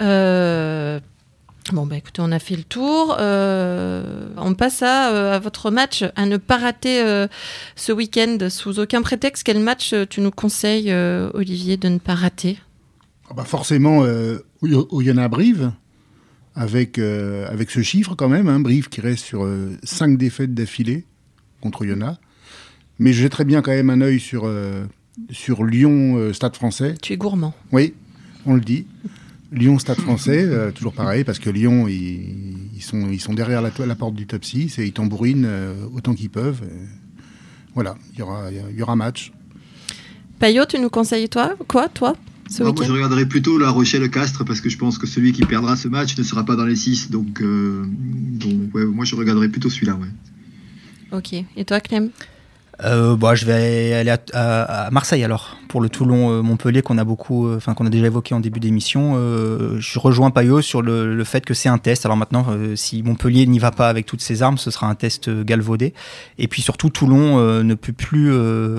Euh, 0.00 0.98
Bon, 1.72 1.84
bah 1.84 1.96
écoutez, 1.96 2.22
on 2.22 2.30
a 2.30 2.38
fait 2.38 2.56
le 2.56 2.62
tour. 2.62 3.16
Euh, 3.18 4.28
on 4.36 4.54
passe 4.54 4.82
à, 4.82 5.12
euh, 5.12 5.34
à, 5.34 5.38
votre 5.38 5.70
match 5.70 6.04
à 6.14 6.26
ne 6.26 6.36
pas 6.36 6.58
rater 6.58 7.02
euh, 7.02 7.26
ce 7.74 7.92
week-end 7.92 8.38
sous 8.50 8.78
aucun 8.78 9.02
prétexte. 9.02 9.42
Quel 9.42 9.58
match 9.58 9.94
tu 10.08 10.20
nous 10.20 10.30
conseilles, 10.30 10.92
Olivier, 11.34 11.76
de 11.76 11.88
ne 11.88 11.98
pas 11.98 12.14
rater? 12.14 12.58
Ah 13.28 13.34
bah 13.34 13.44
Forcément, 13.44 14.04
Oyonnax 14.62 15.30
Brive, 15.30 15.72
avec, 16.54 16.98
avec 16.98 17.70
ce 17.70 17.82
chiffre 17.82 18.14
quand 18.14 18.28
même. 18.28 18.48
Hein, 18.48 18.60
Brive 18.60 18.88
qui 18.88 19.00
reste 19.00 19.24
sur 19.24 19.48
5 19.82 20.16
défaites 20.16 20.54
d'affilée 20.54 21.04
contre 21.60 21.82
Oyonnax. 21.82 22.18
Mais 22.98 23.12
je 23.12 23.26
très 23.26 23.44
bien 23.44 23.60
quand 23.60 23.72
même 23.72 23.90
un 23.90 24.00
œil 24.00 24.20
sur, 24.20 24.50
sur 25.30 25.64
Lyon, 25.64 26.32
Stade 26.32 26.54
français. 26.54 26.94
Tu 27.02 27.12
es 27.12 27.16
gourmand. 27.16 27.54
Oui, 27.72 27.94
on 28.46 28.54
le 28.54 28.60
dit. 28.60 28.86
Lyon 29.52 29.78
Stade 29.78 30.00
français, 30.00 30.42
euh, 30.44 30.72
toujours 30.72 30.92
pareil, 30.92 31.24
parce 31.24 31.38
que 31.38 31.50
Lyon, 31.50 31.86
ils, 31.88 32.82
sont, 32.82 33.10
ils 33.10 33.20
sont 33.20 33.34
derrière 33.34 33.62
la, 33.62 33.70
la 33.86 33.94
porte 33.94 34.14
du 34.14 34.26
top 34.26 34.44
6 34.44 34.78
et 34.78 34.86
ils 34.86 34.92
tambourinent 34.92 35.46
euh, 35.46 35.74
autant 35.94 36.14
qu'ils 36.14 36.30
peuvent. 36.30 36.62
voilà, 37.74 37.96
il 38.12 38.18
y 38.18 38.22
aura, 38.22 38.50
y 38.50 38.82
aura 38.82 38.96
match. 38.96 39.32
Payot, 40.38 40.66
tu 40.66 40.78
nous 40.78 40.90
conseilles 40.90 41.28
toi 41.28 41.54
quoi, 41.68 41.88
toi 41.88 42.14
moi, 42.60 42.72
je 42.84 42.92
regarderai 42.92 43.26
plutôt 43.26 43.58
la 43.58 43.70
Rochelle-Castres 43.70 44.44
parce 44.44 44.60
que 44.60 44.68
je 44.68 44.78
pense 44.78 44.98
que 44.98 45.06
celui 45.06 45.32
qui 45.32 45.44
perdra 45.44 45.76
ce 45.76 45.88
match 45.88 46.16
ne 46.16 46.22
sera 46.22 46.44
pas 46.44 46.56
dans 46.56 46.64
les 46.64 46.76
6. 46.76 47.10
Donc, 47.10 47.40
euh, 47.40 47.84
moi, 48.74 49.04
je 49.04 49.16
regarderai 49.16 49.48
plutôt 49.48 49.68
celui-là. 49.68 49.98
Ok. 51.12 51.32
Et 51.32 51.64
toi, 51.64 51.80
Clem? 51.80 52.10
Euh, 52.84 53.16
bah, 53.16 53.34
je 53.34 53.46
vais 53.46 53.94
aller 53.94 54.14
à, 54.32 54.88
Marseille 54.90 55.24
alors 55.24 55.56
pour 55.68 55.80
le 55.80 55.88
Toulon-Montpellier 55.88 56.82
qu'on 56.82 56.98
a 56.98 57.04
beaucoup, 57.04 57.46
euh, 57.46 57.56
enfin 57.56 57.74
qu'on 57.74 57.86
a 57.86 57.90
déjà 57.90 58.06
évoqué 58.06 58.34
en 58.34 58.40
début 58.40 58.60
d'émission. 58.60 59.14
Euh, 59.16 59.76
je 59.78 59.98
rejoins 59.98 60.30
Payot 60.30 60.62
sur 60.62 60.82
le, 60.82 61.24
fait 61.24 61.44
que 61.44 61.54
c'est 61.54 61.68
un 61.68 61.78
test. 61.78 62.04
Alors 62.04 62.16
maintenant, 62.16 62.46
euh, 62.50 62.76
si 62.76 63.02
Montpellier 63.02 63.46
n'y 63.46 63.58
va 63.58 63.70
pas 63.70 63.88
avec 63.88 64.06
toutes 64.06 64.20
ses 64.20 64.42
armes, 64.42 64.58
ce 64.58 64.70
sera 64.70 64.88
un 64.88 64.94
test 64.94 65.30
galvaudé. 65.30 65.94
Et 66.38 66.48
puis 66.48 66.62
surtout, 66.62 66.90
Toulon 66.90 67.62
ne 67.62 67.74
peut 67.74 67.92
plus 67.92 68.32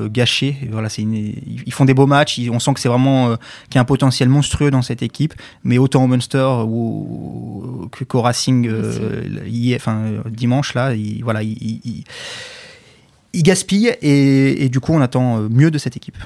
gâcher. 0.09 0.57
voilà, 0.71 0.89
c'est 0.89 1.01
ils 1.01 1.73
font 1.73 1.85
des 1.85 1.93
beaux 1.93 2.07
matchs. 2.07 2.39
on 2.51 2.59
sent 2.59 2.73
que 2.73 2.79
c'est 2.79 2.89
vraiment 2.89 3.35
qu'il 3.69 3.75
y 3.75 3.77
a 3.77 3.81
un 3.81 3.85
potentiel 3.85 4.29
monstrueux 4.29 4.71
dans 4.71 4.81
cette 4.81 5.01
équipe. 5.01 5.33
Mais 5.63 5.77
autant 5.77 6.03
au 6.03 6.07
Munster 6.07 6.47
ou, 6.65 7.89
qu'au 8.07 8.21
Racing, 8.21 8.69
enfin 9.75 10.01
dimanche 10.29 10.73
là, 10.73 10.93
il, 10.93 11.23
voilà, 11.23 11.43
il 11.43 11.81
il 11.83 12.03
gaspille 13.33 13.95
et, 14.01 14.69
du 14.69 14.79
coup 14.79 14.93
on 14.93 15.01
attend 15.01 15.37
euh, 15.37 15.47
mieux 15.49 15.71
de 15.71 15.77
cette 15.77 15.95
équipe. 15.95 16.17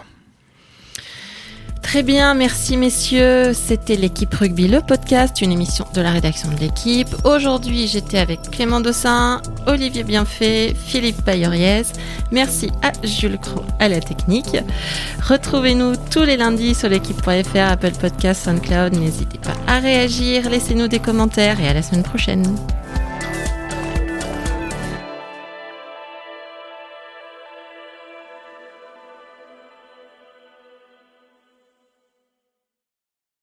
Très 1.81 2.03
bien, 2.03 2.35
merci 2.35 2.77
messieurs. 2.77 3.53
C'était 3.53 3.95
l'équipe 3.95 4.33
rugby, 4.33 4.67
le 4.67 4.81
podcast, 4.81 5.41
une 5.41 5.51
émission 5.51 5.85
de 5.93 5.99
la 5.99 6.11
rédaction 6.11 6.49
de 6.49 6.57
l'équipe. 6.57 7.09
Aujourd'hui, 7.25 7.87
j'étais 7.87 8.19
avec 8.19 8.39
Clément 8.51 8.79
Dossin, 8.79 9.41
Olivier 9.67 10.03
Bienfait, 10.03 10.73
Philippe 10.85 11.25
Bayoriez. 11.25 11.81
Merci 12.31 12.69
à 12.81 12.91
Jules 13.05 13.39
Cro 13.39 13.65
à 13.79 13.89
la 13.89 13.99
technique. 13.99 14.55
Retrouvez-nous 15.27 15.95
tous 16.11 16.23
les 16.23 16.37
lundis 16.37 16.75
sur 16.75 16.87
l'équipe.fr, 16.87 17.57
Apple 17.57 17.93
Podcast, 17.99 18.45
SoundCloud. 18.45 18.95
N'hésitez 18.95 19.39
pas 19.39 19.55
à 19.67 19.79
réagir, 19.79 20.49
laissez-nous 20.49 20.87
des 20.87 20.99
commentaires 20.99 21.59
et 21.59 21.67
à 21.67 21.73
la 21.73 21.81
semaine 21.81 22.03
prochaine. 22.03 22.55